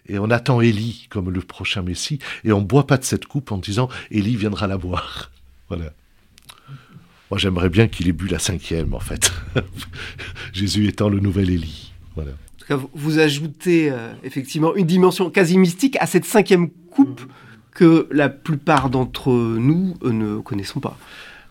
et 0.06 0.18
on 0.18 0.30
attend 0.30 0.60
Élie 0.60 1.06
comme 1.10 1.30
le 1.30 1.40
prochain 1.40 1.82
Messie, 1.82 2.18
et 2.44 2.52
on 2.52 2.60
ne 2.60 2.66
boit 2.66 2.86
pas 2.86 2.98
de 2.98 3.04
cette 3.04 3.26
coupe 3.26 3.52
en 3.52 3.58
disant 3.58 3.88
Élie 4.10 4.36
viendra 4.36 4.66
la 4.66 4.78
boire. 4.78 5.30
Voilà. 5.68 5.92
Moi, 7.30 7.38
j'aimerais 7.38 7.68
bien 7.68 7.86
qu'il 7.86 8.08
ait 8.08 8.12
bu 8.12 8.26
la 8.26 8.40
cinquième, 8.40 8.92
en 8.92 8.98
fait. 8.98 9.32
Jésus 10.52 10.88
étant 10.88 11.08
le 11.08 11.20
nouvel 11.20 11.48
Élie. 11.48 11.92
Voilà. 12.16 12.32
En 12.32 12.58
tout 12.58 12.66
cas, 12.66 12.88
vous 12.92 13.20
ajoutez 13.20 13.88
euh, 13.88 14.12
effectivement 14.24 14.74
une 14.74 14.86
dimension 14.86 15.30
quasi 15.30 15.56
mystique 15.58 15.96
à 16.00 16.06
cette 16.06 16.24
cinquième 16.24 16.70
coupe 16.70 17.20
que 17.72 18.08
la 18.10 18.28
plupart 18.28 18.90
d'entre 18.90 19.30
nous 19.30 19.96
euh, 20.02 20.12
ne 20.12 20.40
connaissons 20.40 20.80
pas. 20.80 20.98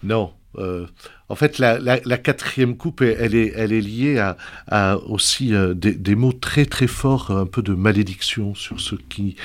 Non, 0.04 0.34
euh, 0.58 0.88
en 1.28 1.36
fait, 1.36 1.60
la, 1.60 1.78
quatrième 2.18 2.76
coupe, 2.76 3.02
elle 3.02 3.36
est, 3.36 3.82
liée 3.82 4.20
à, 4.68 4.98
aussi 4.98 5.54
euh, 5.54 5.74
des, 5.74 6.16
mots 6.16 6.34
très 6.34 6.66
très 6.66 6.88
forts, 6.88 7.32
un 7.32 7.46
peu 7.46 7.62
de 7.62 7.74
malédiction 7.74 8.56
sur 8.56 8.80
ceux 8.80 8.98
qui, 9.10 9.36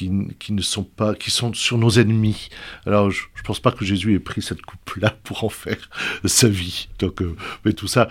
ne 0.00 0.62
sont 0.62 0.84
pas, 0.84 1.14
qui 1.14 1.30
sont 1.30 1.52
sur 1.52 1.76
nos 1.76 1.90
ennemis. 1.90 2.48
Alors, 2.86 3.10
je, 3.10 3.24
ne 3.36 3.42
pense 3.42 3.60
pas 3.60 3.72
que 3.72 3.84
Jésus 3.84 4.14
ait 4.14 4.20
pris 4.20 4.40
cette 4.40 4.62
coupe-là 4.62 5.14
pour 5.22 5.44
en 5.44 5.50
faire 5.50 5.90
sa 6.24 6.48
vie. 6.48 6.88
Donc, 6.98 7.22
mais 7.64 7.74
tout 7.74 7.88
ça, 7.88 8.08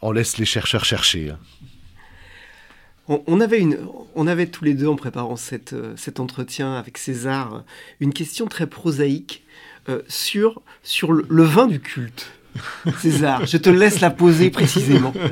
on 0.00 0.12
laisse 0.12 0.38
les 0.38 0.46
chercheurs 0.46 0.84
chercher. 0.84 1.30
Hein. 1.30 1.38
On, 3.08 3.40
avait 3.40 3.58
une, 3.58 3.78
on 4.14 4.26
avait 4.26 4.46
tous 4.46 4.64
les 4.64 4.74
deux 4.74 4.86
en 4.86 4.96
préparant 4.96 5.36
cette, 5.36 5.74
cet 5.96 6.20
entretien 6.20 6.74
avec 6.74 6.98
César 6.98 7.64
une 8.00 8.12
question 8.12 8.46
très 8.46 8.68
prosaïque 8.68 9.42
euh, 9.88 10.00
sur, 10.06 10.62
sur 10.84 11.12
le, 11.12 11.42
vin 11.42 11.66
du 11.66 11.80
culte. 11.80 12.30
César, 12.98 13.46
je 13.46 13.56
te 13.56 13.68
laisse 13.68 14.00
la 14.00 14.10
poser 14.10 14.50
précisément. 14.50 15.12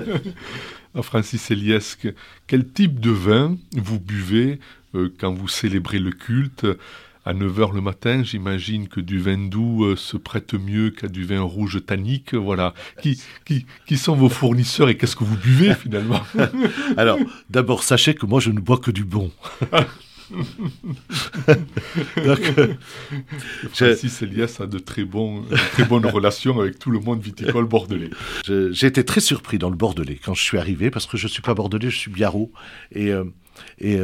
Ah, 0.93 1.03
Francis 1.03 1.53
Eliesque, 1.53 2.09
quel 2.49 2.67
type 2.67 2.99
de 2.99 3.13
vin 3.13 3.57
vous 3.77 4.01
buvez 4.01 4.59
euh, 4.97 5.09
quand 5.21 5.33
vous 5.33 5.47
célébrez 5.47 6.01
le 6.01 6.11
culte? 6.11 6.67
À 7.25 7.35
9h 7.35 7.75
le 7.75 7.81
matin, 7.81 8.23
j'imagine 8.23 8.89
que 8.89 9.01
du 9.01 9.19
vin 9.19 9.37
doux 9.37 9.85
euh, 9.85 9.97
se 9.97 10.17
prête 10.17 10.55
mieux 10.55 10.91
qu'à 10.91 11.09
du 11.09 11.25
vin 11.25 11.41
rouge 11.41 11.85
tannique. 11.85 12.35
Voilà. 12.35 12.75
Qui, 13.03 13.21
qui, 13.45 13.67
qui 13.87 13.99
sont 13.99 14.17
vos 14.17 14.29
fournisseurs 14.29 14.89
et 14.89 14.97
qu'est-ce 14.97 15.17
que 15.17 15.25
vous 15.25 15.37
buvez 15.37 15.75
finalement? 15.75 16.23
Alors, 16.97 17.19
d'abord, 17.51 17.83
sachez 17.83 18.15
que 18.15 18.27
moi, 18.27 18.41
je 18.41 18.51
ne 18.51 18.61
bois 18.61 18.79
que 18.79 18.91
du 18.91 19.05
bon. 19.05 19.31
Donc, 22.25 22.41
euh, 22.59 22.75
Francis 23.73 24.23
Elias 24.23 24.59
a 24.61 24.67
de 24.67 24.79
très, 24.79 25.05
bons, 25.05 25.45
très 25.73 25.85
bonnes 25.85 26.07
relations 26.15 26.61
avec 26.61 26.79
tout 26.79 26.91
le 26.91 27.01
monde 27.01 27.21
viticole 27.21 27.67
bordelais. 27.67 28.11
J'ai 28.47 28.87
été 28.87 29.05
très 29.05 29.21
surpris 29.21 29.59
dans 29.59 29.71
le 29.71 29.77
Bordelais 29.77 30.21
quand 30.23 30.35
je 30.35 30.43
suis 30.43 30.59
arrivé, 30.59 30.91
parce 30.91 31.07
que 31.07 31.17
je 31.17 31.27
ne 31.27 31.31
suis 31.31 31.43
pas 31.43 31.55
bordelais, 31.55 31.91
je 31.91 31.97
suis 31.97 32.11
biarro. 32.11 32.53
Et, 32.93 33.11
euh, 33.11 33.25
et 33.79 33.99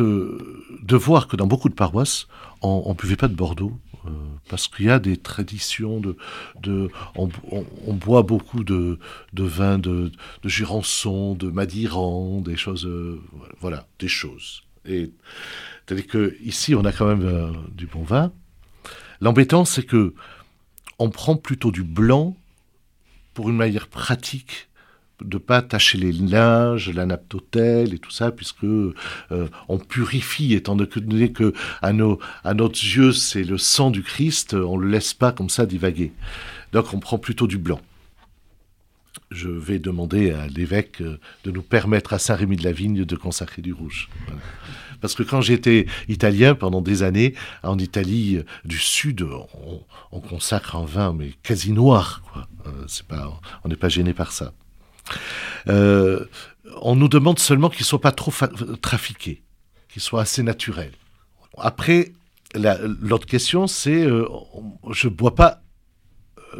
euh, 0.00 0.62
de 0.82 0.96
voir 0.96 1.28
que 1.28 1.36
dans 1.36 1.46
beaucoup 1.46 1.68
de 1.68 1.74
paroisses, 1.74 2.26
on 2.62 2.88
ne 2.88 2.94
buvait 2.94 3.16
pas 3.16 3.28
de 3.28 3.34
Bordeaux, 3.34 3.78
parce 4.48 4.68
qu'il 4.68 4.86
y 4.86 4.90
a 4.90 5.00
des 5.00 5.16
traditions 5.16 6.00
de, 6.00 6.90
on, 7.16 7.28
boit 7.92 8.22
beaucoup 8.22 8.62
de, 8.62 9.00
de 9.32 9.42
vin 9.42 9.78
de, 9.78 10.12
de 10.42 10.48
Jurançon, 10.48 11.34
de 11.34 11.50
Madiran, 11.50 12.40
des 12.40 12.56
choses, 12.56 12.88
voilà, 13.60 13.88
des 13.98 14.08
choses. 14.08 14.62
Et 14.86 15.10
que 16.02 16.36
ici, 16.42 16.74
on 16.74 16.84
a 16.84 16.92
quand 16.92 17.06
même 17.06 17.24
euh, 17.24 17.52
du 17.72 17.86
bon 17.86 18.02
vin. 18.02 18.32
L'embêtant, 19.20 19.64
c'est 19.64 19.84
que 19.84 20.14
on 20.98 21.10
prend 21.10 21.36
plutôt 21.36 21.70
du 21.70 21.82
blanc 21.82 22.36
pour 23.34 23.50
une 23.50 23.56
manière 23.56 23.88
pratique 23.88 24.68
de 25.22 25.38
pas 25.38 25.62
tacher 25.62 25.98
les 25.98 26.12
linges, 26.12 26.90
la 26.90 27.06
et 27.06 27.98
tout 27.98 28.10
ça, 28.10 28.30
puisque 28.30 28.64
euh, 28.64 28.92
on 29.68 29.78
purifie, 29.78 30.54
étant 30.54 30.76
donné 30.76 31.32
que 31.32 31.52
à 31.82 31.92
nos, 31.92 32.18
à 32.44 32.54
notre 32.54 32.78
yeux 32.82 33.12
c'est 33.12 33.44
le 33.44 33.58
sang 33.58 33.90
du 33.90 34.02
Christ, 34.02 34.54
on 34.54 34.76
le 34.76 34.88
laisse 34.88 35.14
pas 35.14 35.32
comme 35.32 35.48
ça 35.48 35.66
divaguer. 35.66 36.12
Donc 36.72 36.92
on 36.92 37.00
prend 37.00 37.18
plutôt 37.18 37.46
du 37.46 37.58
blanc 37.58 37.80
je 39.30 39.48
vais 39.48 39.78
demander 39.78 40.32
à 40.32 40.46
l'évêque 40.46 41.00
euh, 41.00 41.18
de 41.44 41.50
nous 41.50 41.62
permettre 41.62 42.12
à 42.12 42.18
Saint-Rémy 42.18 42.56
de 42.56 42.64
la 42.64 42.72
Vigne 42.72 43.04
de 43.04 43.16
consacrer 43.16 43.62
du 43.62 43.72
rouge. 43.72 44.08
Parce 45.00 45.14
que 45.14 45.22
quand 45.22 45.40
j'étais 45.40 45.86
italien 46.08 46.54
pendant 46.54 46.80
des 46.80 47.02
années, 47.02 47.34
en 47.62 47.78
Italie 47.78 48.36
euh, 48.36 48.44
du 48.64 48.78
Sud, 48.78 49.26
on, 50.12 50.20
consacre 50.20 50.76
un 50.76 50.84
vin 50.84 51.12
mais 51.12 51.32
quasi 51.42 51.72
noir. 51.72 52.22
Quoi. 52.32 52.48
Euh, 52.66 52.86
pas, 53.06 53.40
on 53.64 53.68
n'est 53.68 53.76
pas 53.76 53.88
gêné 53.88 54.14
par 54.14 54.32
ça. 54.32 54.52
On 55.66 56.96
nous 56.96 57.08
demande 57.08 57.38
seulement 57.38 57.68
qu'il 57.68 57.82
ne 57.82 57.86
soit 57.86 58.00
pas 58.00 58.12
trop 58.12 58.32
trafiqué, 58.80 59.42
qu'il 59.88 60.02
soit 60.02 60.20
assez 60.20 60.42
naturel. 60.42 60.92
Après, 61.58 62.12
l'autre 62.54 63.26
question, 63.26 63.66
c'est 63.66 64.04
je 64.04 65.08
ne 65.08 65.12
bois 65.12 65.34
pas 65.34 65.62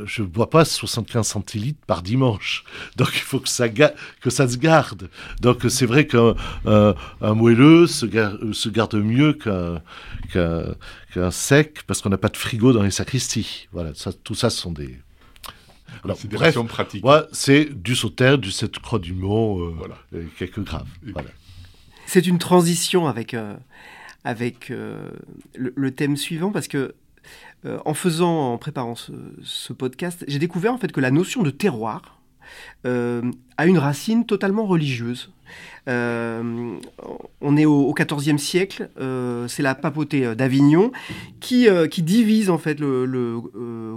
je 0.05 0.23
bois 0.23 0.51
pas 0.51 0.65
75 0.65 1.27
centilitres 1.27 1.85
par 1.87 2.03
dimanche. 2.03 2.65
Donc 2.97 3.11
il 3.15 3.23
faut 3.23 3.41
que 3.41 3.49
ça, 3.49 3.69
que 3.69 4.31
ça 4.31 4.49
se 4.49 4.57
garde. 4.57 5.09
Donc 5.41 5.65
c'est 5.69 5.87
vrai 5.87 6.07
qu'un 6.07 6.35
un 6.67 7.35
moelleux 7.35 7.87
se, 7.87 8.07
garde 8.07 8.95
mieux 8.97 9.33
qu'un 9.33 11.31
sec 11.31 11.83
parce 11.87 12.03
qu'on 12.03 12.11
n'a 12.11 12.19
pas 12.19 12.29
de 12.29 12.37
frigo 12.37 12.73
dans 12.73 12.83
les 12.83 12.91
sacristies. 12.91 13.69
Voilà, 13.73 13.93
tout 14.25 14.35
ça 14.35 14.51
sont 14.51 14.73
des... 14.73 14.99
Alors, 16.05 16.19
bref, 16.31 16.57
c'est 17.33 17.65
du 17.65 17.95
sauterne, 17.95 18.41
du 18.41 18.51
sept 18.51 18.79
croix 18.79 18.99
du 18.99 19.13
mont, 19.15 19.61
euh, 19.61 19.75
voilà. 19.77 19.97
quelques 20.39 20.63
graves. 20.63 20.89
Voilà. 21.13 21.29
C'est 22.07 22.27
une 22.27 22.39
transition 22.39 23.09
avec, 23.09 23.35
euh, 23.35 23.55
avec 24.25 24.71
euh, 24.71 25.11
le, 25.57 25.73
le, 25.75 25.91
thème 25.91 26.17
suivant 26.17 26.53
parce 26.53 26.69
que 26.69 26.95
euh, 27.65 27.79
en 27.85 27.95
faisant, 27.95 28.53
en 28.53 28.59
préparant 28.59 28.95
ce, 28.95 29.73
podcast, 29.73 30.25
j'ai 30.29 30.39
découvert 30.39 30.73
en 30.73 30.79
fait 30.79 30.93
que 30.93 31.01
la 31.01 31.11
notion 31.11 31.43
de 31.43 31.51
terroir 31.51 32.21
euh, 32.87 33.23
a 33.57 33.67
une 33.67 33.79
racine 33.79 34.25
totalement 34.27 34.67
religieuse. 34.67 35.33
Euh, 35.89 36.77
on 37.41 37.57
est 37.57 37.65
au 37.65 37.93
XIVe 37.95 38.39
siècle, 38.39 38.89
c'est 39.49 39.63
la 39.63 39.75
papauté 39.75 40.35
d'Avignon 40.35 40.93
qui, 41.41 41.69
qui, 41.91 42.03
divise 42.03 42.51
en 42.51 42.59
fait 42.59 42.79
le, 42.79 43.41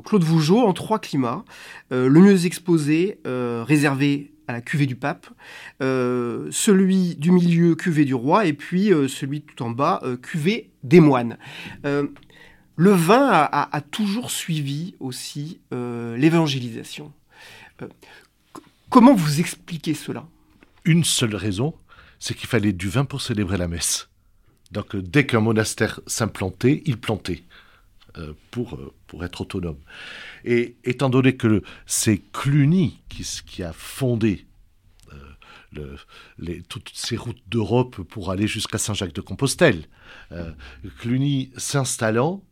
Claude 0.03 0.23
Vougeot 0.23 0.59
en 0.59 0.73
trois 0.73 0.99
climats. 0.99 1.43
le 1.91 2.09
mieux 2.09 2.45
exposé, 2.45 3.19
réservé 3.25 4.33
à 4.47 4.53
la 4.53 4.61
cuvée 4.61 4.85
du 4.85 4.95
pape, 4.95 5.27
celui 5.79 7.15
du 7.15 7.31
milieu, 7.31 7.75
cuvée 7.75 8.05
du 8.05 8.13
roi, 8.13 8.45
et 8.45 8.53
puis 8.53 8.91
celui 9.07 9.41
tout 9.41 9.63
en 9.63 9.69
bas, 9.69 10.01
cuvée 10.21 10.71
des 10.83 10.99
moines. 10.99 11.37
Le 12.79 12.91
vin 12.91 13.27
a, 13.29 13.81
toujours 13.81 14.31
suivi 14.31 14.95
aussi 15.01 15.59
euh, 15.73 16.15
l'évangélisation. 16.15 17.11
Euh, 17.81 17.89
comment 18.89 19.13
vous 19.13 19.41
expliquez 19.41 19.93
cela? 19.93 20.25
Une 20.85 21.03
seule 21.03 21.35
raison, 21.35 21.73
c'est 22.19 22.35
qu'il 22.35 22.47
fallait 22.47 22.71
du 22.71 22.87
vin 22.87 23.03
pour 23.03 23.19
célébrer 23.19 23.57
la 23.57 23.67
messe. 23.67 24.07
Donc 24.71 24.95
euh, 24.95 25.01
dès 25.01 25.25
qu'un 25.25 25.41
monastère 25.41 25.99
s'implantait, 26.07 26.81
il 26.85 26.97
plantait 26.97 27.43
pour, 28.51 28.79
pour 29.07 29.23
être 29.23 29.41
autonome. 29.41 29.79
Et 30.45 30.77
étant 30.83 31.09
donné 31.09 31.35
que 31.35 31.61
c'est 31.85 32.21
Cluny 32.31 33.01
qui, 33.09 33.63
a 33.63 33.73
fondé 33.73 34.45
toutes 36.67 36.91
ces 36.93 37.17
routes 37.17 37.41
d'Europe 37.47 38.01
pour 38.01 38.31
aller 38.31 38.47
jusqu'à 38.47 38.77
Saint-Jacques-de-Compostelle. 38.77 39.85
Cluny 40.99 41.51
s'installant, 41.57 42.43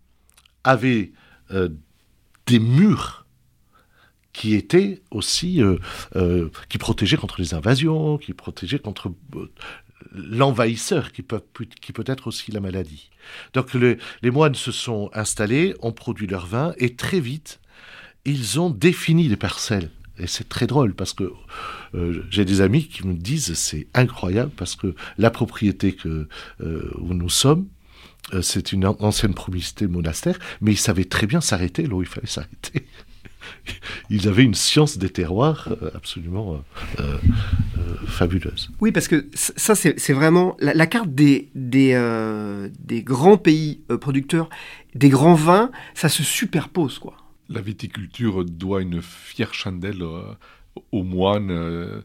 avait 0.68 1.12
euh, 1.52 1.70
des 2.46 2.60
murs 2.60 3.26
qui 4.34 4.54
étaient 4.54 5.02
aussi 5.10 5.64
euh, 5.64 5.78
euh, 6.16 6.50
qui 6.70 6.78
protégeaient 6.78 7.18
contre 7.18 7.40
les 7.42 7.54
invasions, 7.54 8.18
qui 8.18 8.34
protégeaient 8.34 8.80
contre 8.80 9.12
l'envahisseur 10.12 11.12
qui 11.12 11.22
peut, 11.22 11.42
qui 11.82 11.94
peut 11.94 12.04
être 12.08 12.28
aussi 12.28 12.52
la 12.52 12.60
maladie. 12.60 13.10
Donc 13.54 13.74
les, 13.74 13.98
moines 14.32 14.56
se 14.56 14.72
sont 14.72 15.10
installés, 15.14 15.76
ont 15.82 15.92
produit 15.92 16.28
leur 16.28 16.46
vin 16.46 16.74
et 16.78 16.96
très 16.96 17.20
vite 17.20 17.60
ils 18.26 18.60
ont 18.60 18.70
défini 18.70 19.30
les 19.30 19.38
parcelles. 19.38 19.90
Et 20.20 20.28
c'est 20.28 20.50
très 20.50 20.68
drôle 20.68 20.94
parce 20.94 21.14
que 21.14 21.32
j'ai 22.30 22.44
des 22.44 22.60
amis 22.60 22.88
qui 22.88 23.08
me 23.08 23.14
disent 23.14 23.54
c'est 23.54 23.88
incroyable 23.94 24.52
parce 24.58 24.76
que 24.76 24.96
la 25.18 25.30
propriété 25.30 25.94
que, 25.94 26.28
où 26.60 27.14
nous 27.14 27.30
sommes, 27.30 27.68
euh, 28.34 28.42
c'est 28.42 28.74
une 28.74 28.86
ancienne 28.86 29.34
promisité 29.34 29.88
monastère, 29.88 30.38
mais 30.62 30.72
ils 30.72 30.78
savaient 30.78 31.06
très 31.06 31.28
bien 31.28 31.42
s'arrêter 31.42 31.84
là 31.84 31.96
où 31.96 32.02
il 32.02 32.08
fallait 32.08 32.28
s'arrêter. 32.28 32.86
Ils 34.10 34.28
avaient 34.28 34.44
une 34.44 34.54
science 34.54 34.98
des 34.98 35.10
terroirs 35.10 35.70
euh, 35.82 35.90
absolument 35.94 36.64
euh, 37.00 37.18
fabuleuse. 38.08 38.70
Oui, 38.80 38.92
parce 38.92 39.08
que 39.08 39.28
ça, 39.34 39.76
c'est 39.76 40.14
vraiment 40.14 40.56
la, 40.60 40.88
carte 40.88 41.14
des, 41.14 41.50
des, 41.56 41.94
des 42.80 43.04
grands 43.04 43.38
pays 43.38 43.82
producteurs, 44.02 44.50
des 44.96 45.10
grands 45.10 45.36
vins, 45.36 45.72
ça 45.94 46.10
se 46.10 46.24
superpose, 46.24 47.00
quoi. 47.00 47.18
La 47.50 47.62
viticulture 47.62 48.44
doit 48.44 48.82
une 48.82 49.02
fière 49.02 49.54
chandelle 49.54 50.04
aux 50.92 51.04
moines 51.04 52.04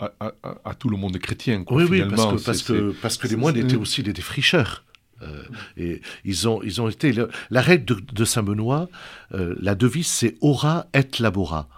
à, 0.00 0.74
tout 0.74 0.88
le 0.88 0.96
monde 0.96 1.16
chrétien. 1.18 1.64
oui, 1.70 1.84
oui, 1.88 2.02
parce 2.08 2.26
que, 2.26 2.44
parce, 2.44 2.62
que, 2.62 2.94
parce 3.02 3.16
que 3.16 3.28
les 3.28 3.36
moines 3.36 3.56
étaient 3.56 3.76
aussi 3.76 4.02
des 4.02 4.12
défricheurs. 4.12 4.84
Euh, 5.22 5.42
et 5.76 6.00
ils 6.24 6.48
ont, 6.48 6.62
ils 6.62 6.80
ont 6.80 6.88
été. 6.88 7.12
la 7.50 7.60
règle 7.60 7.96
de, 8.04 8.24
Saint-Benoît, 8.24 8.88
euh, 9.34 9.54
la 9.60 9.74
devise, 9.74 10.06
c'est 10.06 10.36
ora 10.40 10.86
et 10.94 11.06
labora. 11.20 11.68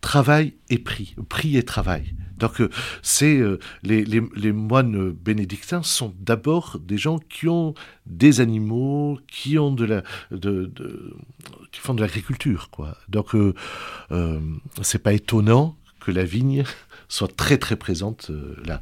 Travail 0.00 0.54
et 0.70 0.78
prix. 0.78 1.16
Prix 1.28 1.56
et 1.56 1.64
travail. 1.64 2.14
Donc, 2.38 2.60
euh, 2.60 2.70
c'est 3.02 3.40
les, 3.82 4.52
moines 4.52 5.10
bénédictins 5.10 5.82
sont 5.82 6.14
d'abord 6.20 6.78
des 6.80 6.96
gens 6.96 7.18
qui 7.18 7.48
ont 7.48 7.74
des 8.06 8.40
animaux, 8.40 9.18
qui 9.26 9.58
ont 9.58 9.72
de 9.72 9.84
la, 9.84 10.02
qui 10.30 11.80
font 11.80 11.94
de 11.94 12.00
l'agriculture, 12.00 12.70
quoi. 12.70 12.96
Donc, 13.08 13.34
c'est 14.82 15.02
pas 15.02 15.12
étonnant 15.12 15.76
que 16.00 16.12
la 16.12 16.24
vigne 16.24 16.62
soit 17.08 17.34
très 17.34 17.58
très 17.58 17.74
présente 17.74 18.30
là. 18.64 18.80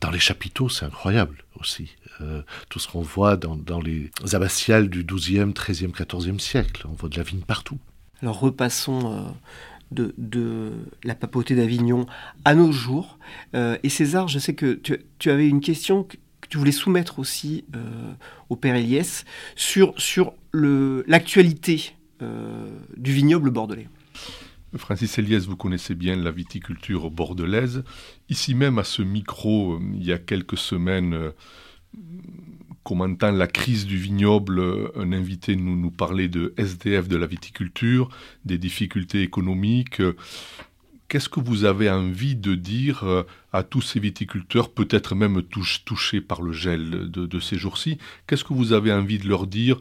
Dans 0.00 0.10
les 0.10 0.18
chapiteaux, 0.18 0.68
c'est 0.68 0.84
incroyable 0.84 1.44
aussi. 1.60 1.96
Euh, 2.20 2.42
tout 2.68 2.78
ce 2.78 2.88
qu'on 2.88 3.02
voit 3.02 3.36
dans, 3.36 3.80
les 3.80 4.10
abbatiales 4.32 4.88
du 4.88 5.04
XIIe, 5.04 5.52
XIIIe, 5.52 5.92
XIVe 5.92 6.38
siècle. 6.38 6.86
On 6.88 6.94
voit 6.94 7.08
de 7.08 7.16
la 7.16 7.22
vigne 7.22 7.40
partout. 7.40 7.78
Alors 8.22 8.40
repassons 8.40 9.34
euh, 9.92 10.12
de, 10.18 10.72
la 11.04 11.14
papauté 11.14 11.54
d'Avignon 11.54 12.06
à 12.44 12.54
nos 12.54 12.72
jours. 12.72 13.18
Euh, 13.54 13.76
et 13.82 13.88
César, 13.88 14.28
je 14.28 14.38
sais 14.38 14.54
que 14.54 14.80
tu, 15.18 15.30
avais 15.30 15.48
une 15.48 15.60
question 15.60 16.04
que, 16.04 16.16
tu 16.48 16.58
voulais 16.58 16.72
soumettre 16.72 17.18
aussi 17.18 17.64
au 18.50 18.54
Père 18.54 18.76
Eliès 18.76 19.24
sur, 19.56 19.94
sur 19.96 20.32
l'actualité 20.54 21.96
du 22.96 23.12
vignoble 23.12 23.50
bordelais. 23.50 23.88
Francis 24.74 25.18
Eliès, 25.18 25.46
vous 25.46 25.56
connaissez 25.56 25.94
bien 25.94 26.16
la 26.16 26.30
viticulture 26.30 27.10
bordelaise. 27.10 27.84
Ici 28.28 28.54
même, 28.54 28.78
à 28.78 28.84
ce 28.84 29.02
micro, 29.02 29.74
euh, 29.74 29.80
il 29.94 30.04
y 30.04 30.12
a 30.12 30.18
quelques 30.18 30.58
semaines, 30.58 31.14
euh, 31.14 31.30
commentant 32.82 33.30
la 33.30 33.46
crise 33.46 33.86
du 33.86 33.96
vignoble, 33.96 34.58
euh, 34.58 34.88
un 34.96 35.12
invité 35.12 35.56
nous, 35.56 35.90
parlait 35.90 36.28
de 36.28 36.52
SDF 36.56 37.08
de 37.08 37.16
la 37.16 37.26
viticulture, 37.26 38.08
des 38.44 38.58
difficultés 38.58 39.22
économiques. 39.22 40.02
Qu'est-ce 41.08 41.28
que 41.28 41.40
vous 41.40 41.64
avez 41.64 41.88
envie 41.88 42.34
de 42.34 42.56
dire 42.56 43.04
à 43.52 43.62
tous 43.62 43.80
ces 43.80 44.00
viticulteurs, 44.00 44.70
peut-être 44.70 45.14
même 45.14 45.40
touchés 45.40 46.20
par 46.20 46.42
le 46.42 46.50
gel 46.50 47.08
de 47.12 47.40
ces 47.40 47.56
jours-ci? 47.56 47.98
Qu'est-ce 48.26 48.42
que 48.42 48.52
vous 48.52 48.72
avez 48.72 48.92
envie 48.92 49.18
de 49.18 49.28
leur 49.28 49.46
dire 49.46 49.78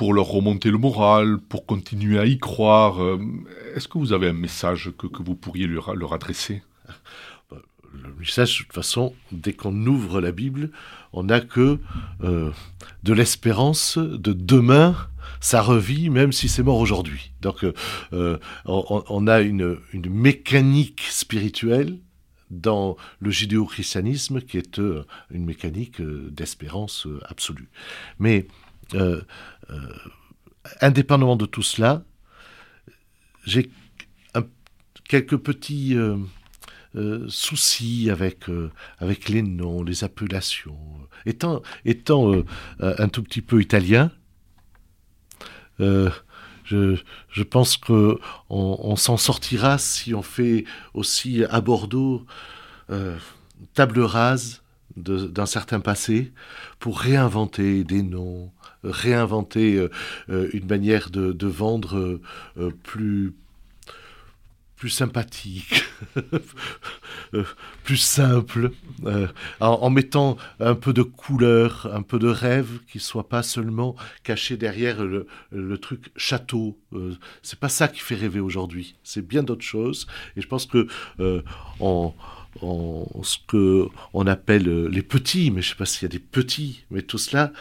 pour 0.00 0.14
leur 0.14 0.28
remonter 0.28 0.70
le 0.70 0.78
moral, 0.78 1.36
pour 1.36 1.66
continuer 1.66 2.18
à 2.18 2.24
y 2.24 2.38
croire. 2.38 3.02
Euh, 3.02 3.20
est-ce 3.74 3.86
que 3.86 3.98
vous 3.98 4.14
avez 4.14 4.28
un 4.28 4.32
message 4.32 4.92
que, 4.96 5.22
vous 5.22 5.34
pourriez 5.34 5.66
leur, 5.66 6.14
adresser? 6.14 6.62
Le 7.92 8.14
message, 8.18 8.60
de 8.60 8.64
toute 8.64 8.72
façon, 8.72 9.12
dès 9.30 9.52
qu'on 9.52 9.76
ouvre 9.84 10.22
la 10.22 10.32
Bible, 10.32 10.70
on 11.12 11.24
n'a 11.24 11.40
que 11.40 11.78
euh, 12.22 12.50
de 13.02 13.12
l'espérance 13.12 13.98
de 13.98 14.32
demain, 14.32 14.96
ça 15.38 15.60
revit, 15.60 16.08
même 16.08 16.32
si 16.32 16.48
c'est 16.48 16.62
mort 16.62 16.78
aujourd'hui. 16.78 17.32
Donc, 17.42 17.62
euh, 18.14 18.38
on, 18.64 19.26
a 19.26 19.40
une, 19.42 19.76
une, 19.92 20.08
mécanique 20.08 21.02
spirituelle 21.10 21.98
dans 22.50 22.96
le 23.18 23.30
judéo-christianisme 23.30 24.40
qui 24.40 24.56
est 24.56 24.80
une 25.30 25.44
mécanique 25.44 26.00
d'espérance 26.00 27.06
absolue. 27.28 27.68
Mais 28.18 28.46
euh, 28.94 29.22
indépendamment 30.80 31.36
de 31.36 31.46
tout 31.46 31.62
cela, 31.62 32.02
j'ai 33.44 33.70
quelques 35.08 35.38
petits 35.38 35.96
euh, 35.96 36.16
euh, 36.96 37.26
soucis 37.28 38.10
avec, 38.10 38.46
avec 38.98 39.28
les 39.28 39.42
noms, 39.42 39.82
les 39.82 40.04
appellations. 40.04 40.78
Étant, 41.26 41.62
étant 41.84 42.32
un 42.80 43.08
tout 43.08 43.22
petit 43.22 43.42
peu 43.42 43.60
italien, 43.60 44.10
je, 45.78 46.10
je, 46.64 47.42
pense 47.42 47.76
qu'on 47.76 48.18
on, 48.50 48.96
s'en 48.96 49.16
sortira 49.16 49.78
si 49.78 50.14
on 50.14 50.22
fait 50.22 50.64
aussi 50.94 51.44
à 51.44 51.60
Bordeaux 51.60 52.26
table 53.74 54.00
rase 54.00 54.62
d'un 54.96 55.46
certain 55.46 55.80
passé 55.80 56.32
pour 56.78 56.98
réinventer 56.98 57.84
des 57.84 58.02
noms, 58.02 58.52
réinventer 58.84 59.76
euh, 59.76 59.90
euh, 60.30 60.48
une 60.52 60.66
manière 60.66 61.10
de, 61.10 61.46
vendre 61.46 62.20
euh, 62.58 62.70
plus 62.82 63.34
plus 64.76 64.88
sympathique, 64.88 65.84
plus 67.84 67.98
simple, 67.98 68.70
en, 69.60 69.90
mettant 69.90 70.38
un 70.58 70.74
peu 70.74 70.94
de 70.94 71.02
couleur, 71.02 71.90
un 71.92 72.00
peu 72.00 72.18
de 72.18 72.28
rêve, 72.28 72.80
qui 72.90 72.98
soit 72.98 73.28
pas 73.28 73.42
seulement 73.42 73.94
caché 74.22 74.56
derrière 74.56 75.04
le, 75.04 75.26
truc 75.76 76.10
château. 76.16 76.78
c'est 77.42 77.58
pas 77.58 77.68
ça 77.68 77.88
qui 77.88 78.00
fait 78.00 78.14
rêver 78.14 78.40
aujourd'hui. 78.40 78.94
C'est 79.04 79.20
bien 79.20 79.42
d'autres 79.42 79.66
choses. 79.66 80.06
Et 80.34 80.40
je 80.40 80.48
pense 80.48 80.64
que 80.64 80.88
en, 81.78 82.14
ce 83.22 83.36
que 83.46 83.86
on 84.14 84.26
appelle 84.26 84.86
les 84.86 85.02
petits, 85.02 85.50
mais 85.50 85.60
je 85.60 85.68
sais 85.68 85.74
pas 85.74 85.84
s'il 85.84 86.04
y 86.04 86.06
a 86.06 86.08
des 86.08 86.18
petits, 86.18 86.86
mais 86.90 87.02
tout 87.02 87.18
cela, 87.18 87.52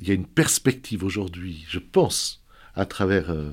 il 0.00 0.08
y 0.08 0.10
a 0.10 0.14
une 0.14 0.26
perspective 0.26 1.04
aujourd'hui, 1.04 1.64
je 1.68 1.78
pense, 1.78 2.44
à 2.74 2.86
travers 2.86 3.30
euh, 3.30 3.50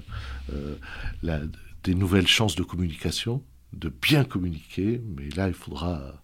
euh, 0.54 0.76
la, 1.24 1.42
des 1.84 1.96
nouvelles 1.96 2.28
chances 2.28 2.56
de 2.56 2.64
communication, 2.64 3.44
de 3.74 3.90
bien 3.90 4.24
communiquer, 4.24 5.02
mais 5.18 5.30
là, 5.30 5.48
il 5.48 5.54
faudra 5.54 6.24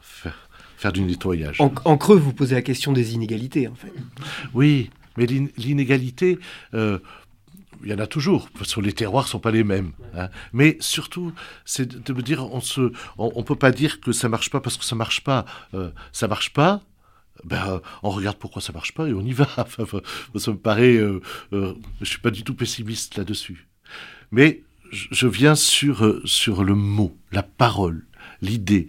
faire, 0.00 0.48
faire 0.76 0.92
du 0.92 1.02
nettoyage. 1.02 1.60
En, 1.60 1.96
creux, 1.96 2.18
vous 2.18 2.32
posez 2.32 2.56
la 2.56 2.62
question 2.62 2.92
des 2.92 3.14
inégalités, 3.14 3.68
en 3.68 3.74
fait. 3.74 3.92
Oui, 4.52 4.90
mais 5.16 5.26
l'inégalité, 5.26 6.38
euh, 6.74 6.98
il 7.84 7.90
y 7.90 7.94
en 7.94 7.98
a 7.98 8.06
toujours, 8.06 8.50
parce 8.58 8.74
que 8.74 8.80
les 8.80 8.92
terroirs 8.92 9.28
sont 9.28 9.38
pas 9.38 9.52
les 9.52 9.64
mêmes. 9.64 9.92
Hein. 10.16 10.28
Mais 10.52 10.76
surtout, 10.80 11.32
c'est 11.64 11.86
de 11.86 12.12
me 12.12 12.22
dire, 12.22 12.44
on 12.52 12.58
ne 12.58 12.90
on, 13.18 13.42
peut 13.44 13.56
pas 13.56 13.70
dire 13.70 14.00
que 14.00 14.10
ça 14.10 14.28
marche 14.28 14.50
pas 14.50 14.60
parce 14.60 14.76
que 14.76 14.84
ça 14.84 14.96
marche 14.96 15.22
pas. 15.22 15.44
ça 16.12 16.26
marche 16.26 16.52
pas, 16.52 16.82
ben, 17.42 17.80
on 18.02 18.10
regarde 18.10 18.36
pourquoi 18.36 18.62
ça 18.62 18.72
marche 18.72 18.94
pas 18.94 19.08
et 19.08 19.12
on 19.12 19.22
y 19.22 19.32
va. 19.32 19.48
ça 20.36 20.50
me 20.50 20.56
paraît, 20.56 20.96
euh, 20.96 21.20
euh, 21.52 21.74
je 22.00 22.06
suis 22.06 22.20
pas 22.20 22.30
du 22.30 22.44
tout 22.44 22.54
pessimiste 22.54 23.16
là-dessus. 23.16 23.66
Mais 24.30 24.62
je 24.92 25.26
viens 25.26 25.54
sur 25.54 26.04
euh, 26.04 26.22
sur 26.24 26.64
le 26.64 26.74
mot, 26.74 27.16
la 27.32 27.42
parole, 27.42 28.06
l'idée, 28.40 28.86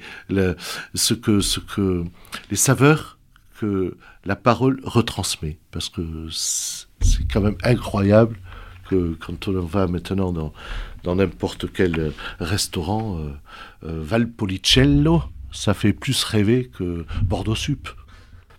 ce 0.93 1.13
que 1.13 1.39
ce 1.41 1.60
que 1.60 2.03
les 2.49 2.58
saveurs 2.58 3.17
que 3.60 3.97
la 4.25 4.36
parole 4.36 4.81
retransmet, 4.84 5.58
parce 5.71 5.89
que 5.89 6.27
c'est 6.29 7.31
quand 7.31 7.41
même 7.41 7.58
incroyable 7.63 8.38
que 8.89 9.15
quand 9.19 9.47
on 9.47 9.62
va 9.62 9.88
maintenant 9.88 10.31
dans 10.31 10.53
dans 11.03 11.15
n'importe 11.15 11.71
quel 11.71 12.12
restaurant, 12.39 13.19
Valpolicello, 13.81 15.23
ça 15.51 15.73
fait 15.73 15.93
plus 15.93 16.23
rêver 16.23 16.69
que 16.77 17.05
Bordeaux 17.23 17.55
Sup. 17.55 17.89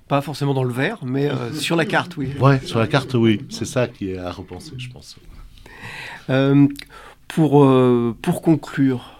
Pas 0.08 0.20
forcément 0.20 0.54
dans 0.54 0.64
le 0.64 0.72
verre, 0.72 0.98
mais 1.04 1.28
euh, 1.30 1.52
sur 1.54 1.76
la 1.76 1.84
carte, 1.84 2.16
oui. 2.16 2.32
Ouais, 2.38 2.60
sur 2.64 2.78
la 2.78 2.86
carte, 2.86 3.14
oui. 3.14 3.40
C'est 3.48 3.64
ça 3.64 3.88
qui 3.88 4.10
est 4.10 4.18
à 4.18 4.30
repenser, 4.30 4.72
je 4.78 4.88
pense. 4.88 5.16
Euh, 6.30 6.68
pour, 7.28 7.64
euh, 7.64 8.16
pour 8.22 8.42
conclure, 8.42 9.12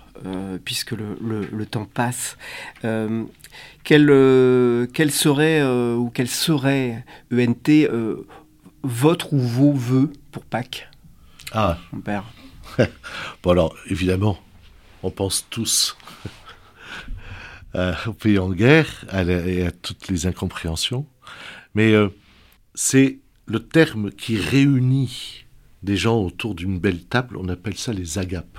puisque 0.64 0.92
le, 0.92 1.16
le, 1.20 1.66
temps 1.66 1.84
passe, 1.84 2.36
quel, 2.82 4.06
quel 4.92 5.10
serait 5.12 5.62
ou 5.94 6.10
quel 6.12 6.28
serait 6.28 7.04
ENT 7.32 7.86
votre 8.82 9.32
ou 9.32 9.38
vos 9.38 9.72
voeux 9.72 10.12
pour 10.32 10.44
Pâques? 10.44 10.88
Ah, 11.52 11.78
mon 11.92 12.00
père. 12.00 12.24
bon 13.42 13.50
alors, 13.50 13.76
évidemment, 13.88 14.38
on 15.02 15.10
pense 15.10 15.46
tous 15.48 15.96
euh, 17.76 17.92
pays 18.18 18.38
en 18.38 18.50
guerre 18.50 19.04
et 19.12 19.66
à 19.66 19.70
toutes 19.70 20.08
les 20.08 20.26
incompréhensions. 20.26 21.06
Mais 21.74 21.92
euh, 21.92 22.08
c'est 22.74 23.20
le 23.46 23.60
terme 23.60 24.10
qui 24.10 24.36
réunit 24.38 25.44
des 25.82 25.96
gens 25.96 26.20
autour 26.20 26.54
d'une 26.54 26.78
belle 26.78 27.04
table, 27.04 27.36
on 27.36 27.48
appelle 27.48 27.76
ça 27.76 27.92
les 27.92 28.18
agapes. 28.18 28.58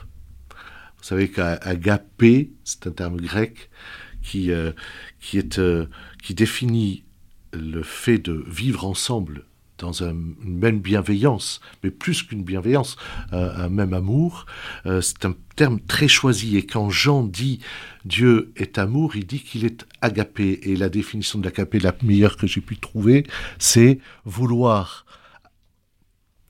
Vous 0.98 1.04
savez 1.04 1.30
qu'agapé, 1.30 2.52
c'est 2.64 2.88
un 2.88 2.92
terme 2.92 3.18
grec 3.18 3.70
qui, 4.22 4.52
euh, 4.52 4.72
est, 5.34 5.62
qui 6.22 6.34
définit 6.34 7.04
le 7.54 7.84
fait 7.84 8.20
de 8.20 8.46
vivre 8.48 8.86
ensemble 8.86 9.46
dans 9.78 10.04
une 10.04 10.36
même 10.44 10.80
bienveillance, 10.80 11.62
mais 11.84 11.92
plus 11.92 12.24
qu'une 12.24 12.44
bienveillance, 12.44 12.98
un 13.32 13.70
même 13.70 13.94
amour. 13.94 14.46
Euh, 14.86 15.02
c'est 15.02 15.26
un 15.26 15.36
terme 15.56 15.80
très 15.80 16.08
choisi. 16.08 16.58
Et 16.58 16.66
quand 16.66 16.90
Jean 16.90 17.24
dit 17.24 17.60
Dieu 18.06 18.52
est 18.56 18.78
amour, 18.78 19.16
il 19.16 19.26
dit 19.26 19.42
qu'il 19.42 19.66
est 19.66 19.86
agapé. 20.02 20.60
Et 20.64 20.76
la 20.76 20.90
définition 20.90 21.40
de 21.40 21.46
l'agapé, 21.46 21.80
la 21.80 21.96
meilleure 22.04 22.38
que 22.38 22.48
j'ai 22.48 22.62
pu 22.62 22.78
trouver, 22.78 23.26
c'est 23.60 24.00
vouloir, 24.26 25.06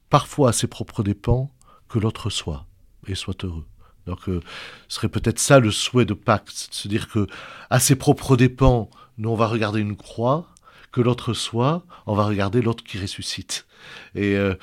parfois 0.10 0.50
à 0.50 0.54
ses 0.54 0.68
propres 0.68 1.04
dépens, 1.04 1.52
que 1.90 2.00
l'autre 2.00 2.30
soit 2.30 2.66
et 3.08 3.16
soit 3.16 3.44
heureux. 3.46 3.66
Donc, 4.06 4.30
euh, 4.30 4.42
ce 4.88 4.96
serait 4.96 5.10
peut-être 5.10 5.40
ça 5.40 5.60
le 5.60 5.72
souhait 5.72 6.06
de 6.06 6.14
Pâques, 6.14 6.46
de 6.46 6.74
se 6.74 6.88
dire 6.88 7.10
que 7.10 7.28
à 7.70 7.80
ses 7.80 7.96
propres 7.96 8.38
dépens, 8.38 8.90
nous 9.18 9.30
on 9.30 9.36
va 9.36 9.48
regarder 9.48 9.82
une 9.82 9.98
croix, 9.98 10.48
que 10.98 11.02
l'autre 11.04 11.36
soit, 11.36 11.86
on 12.08 12.16
va 12.16 12.26
regarder 12.26 12.60
l'autre 12.60 12.84
qui 12.84 13.00
ressuscite. 13.00 13.68
Et 14.16 14.36
euh, 14.36 14.56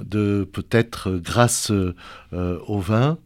de 0.00 0.48
peut-être, 0.50 1.10
euh, 1.10 1.18
grâce 1.18 1.70
au 2.32 2.78
vin, 2.78 3.18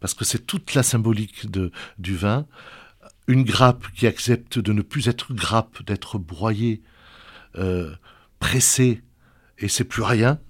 parce 0.00 0.14
que 0.14 0.24
c'est 0.24 0.44
toute 0.44 0.74
la 0.74 0.82
symbolique 0.82 1.48
de, 1.48 1.70
du 1.98 2.16
vin, 2.16 2.46
une 3.28 3.44
grappe 3.44 3.86
qui 3.94 4.08
accepte 4.08 4.58
de 4.58 4.72
ne 4.72 4.82
plus 4.82 5.06
être 5.06 5.32
grappe, 5.32 5.84
d'être 5.84 6.18
broyée, 6.18 6.82
pressée, 8.40 9.02
et 9.58 9.68
c'est 9.68 9.84
plus 9.84 10.02
rien, 10.02 10.40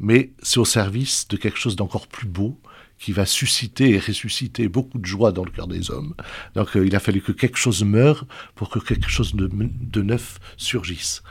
mais 0.00 0.32
c'est 0.42 0.58
au 0.58 0.66
service 0.66 1.26
de 1.28 1.38
quelque 1.38 1.58
chose 1.58 1.76
d'encore 1.76 2.06
plus 2.06 2.28
beau, 2.28 2.60
qui 2.98 3.12
va 3.12 3.26
susciter 3.26 3.90
et 3.90 3.98
ressusciter 3.98 4.68
beaucoup 4.68 4.98
de 4.98 5.06
joie 5.06 5.32
dans 5.32 5.44
le 5.44 5.50
cœur 5.50 5.66
des 5.66 5.90
hommes. 5.90 6.14
Donc 6.54 6.76
euh, 6.76 6.86
il 6.86 6.94
a 6.96 7.00
fallu 7.00 7.20
que 7.20 7.32
quelque 7.32 7.58
chose 7.58 7.84
meure 7.84 8.26
pour 8.54 8.70
que 8.70 8.78
quelque 8.78 9.08
chose 9.08 9.34
de, 9.34 9.48
de 9.52 10.02
neuf 10.02 10.38
surgisse. 10.56 11.22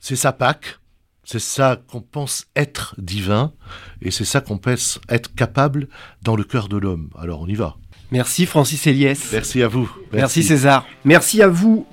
C'est 0.00 0.16
sa 0.16 0.32
Pâque, 0.32 0.78
c'est 1.24 1.38
ça 1.38 1.80
qu'on 1.88 2.00
pense 2.00 2.46
être 2.56 2.94
divin, 2.98 3.52
et 4.00 4.10
c'est 4.10 4.24
ça 4.24 4.40
qu'on 4.40 4.58
pense 4.58 5.00
être 5.08 5.34
capable 5.34 5.88
dans 6.22 6.36
le 6.36 6.44
cœur 6.44 6.68
de 6.68 6.76
l'homme. 6.76 7.10
Alors 7.18 7.40
on 7.40 7.46
y 7.46 7.54
va. 7.54 7.76
Merci 8.10 8.46
Francis 8.46 8.86
Eliès. 8.86 9.30
Merci 9.32 9.62
à 9.62 9.68
vous. 9.68 9.90
Merci, 10.12 10.42
César. 10.42 10.86
Merci 11.04 11.40
à 11.42 11.48
vous 11.48 11.86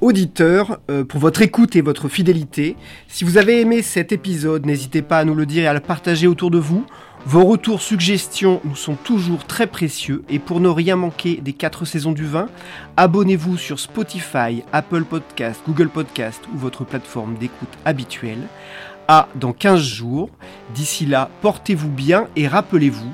auditeurs 0.00 0.80
euh, 0.90 1.04
pour 1.04 1.20
votre 1.20 1.42
écoute 1.42 1.76
et 1.76 1.80
votre 1.80 2.08
fidélité. 2.08 2.76
Si 3.08 3.24
vous 3.24 3.36
avez 3.38 3.60
aimé 3.60 3.82
cet 3.82 4.12
épisode, 4.12 4.66
n'hésitez 4.66 5.02
pas 5.02 5.18
à 5.18 5.24
nous 5.24 5.34
le 5.34 5.46
dire 5.46 5.64
et 5.64 5.66
à 5.66 5.74
le 5.74 5.80
partager 5.80 6.26
autour 6.26 6.50
de 6.50 6.58
vous. 6.58 6.86
Vos 7.26 7.44
retours, 7.44 7.82
suggestions 7.82 8.60
nous 8.64 8.74
sont 8.74 8.96
toujours 8.96 9.44
très 9.44 9.66
précieux 9.66 10.24
et 10.30 10.38
pour 10.38 10.58
ne 10.58 10.68
rien 10.68 10.96
manquer 10.96 11.36
des 11.36 11.52
4 11.52 11.84
saisons 11.84 12.12
du 12.12 12.24
vin, 12.24 12.48
abonnez-vous 12.96 13.58
sur 13.58 13.78
Spotify, 13.78 14.64
Apple 14.72 15.04
Podcast, 15.04 15.60
Google 15.66 15.90
Podcast 15.90 16.42
ou 16.52 16.56
votre 16.56 16.84
plateforme 16.84 17.34
d'écoute 17.36 17.68
habituelle. 17.84 18.48
À 19.06 19.28
dans 19.34 19.52
15 19.52 19.80
jours. 19.80 20.30
D'ici 20.74 21.04
là, 21.04 21.30
portez-vous 21.42 21.90
bien 21.90 22.28
et 22.36 22.48
rappelez-vous, 22.48 23.12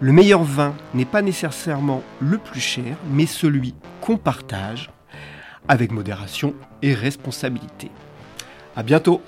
le 0.00 0.12
meilleur 0.12 0.44
vin 0.44 0.74
n'est 0.94 1.04
pas 1.04 1.20
nécessairement 1.20 2.02
le 2.20 2.38
plus 2.38 2.60
cher, 2.60 2.96
mais 3.10 3.26
celui 3.26 3.74
qu'on 4.00 4.16
partage 4.16 4.90
avec 5.68 5.92
modération 5.92 6.54
et 6.80 6.94
responsabilité. 6.94 7.90
À 8.76 8.82
bientôt! 8.82 9.20